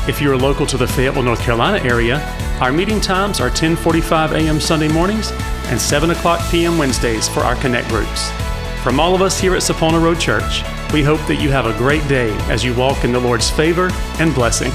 [0.08, 2.22] If you are local to the Fayetteville, North Carolina area,
[2.62, 4.62] our meeting times are 10:45 a.m.
[4.62, 5.32] Sunday mornings
[5.66, 6.78] and 7 o'clock p.m.
[6.78, 8.32] Wednesdays for our connect groups.
[8.82, 10.64] From all of us here at Sapona Road Church,
[10.94, 13.90] we hope that you have a great day as you walk in the Lord's favor
[14.20, 14.72] and blessing.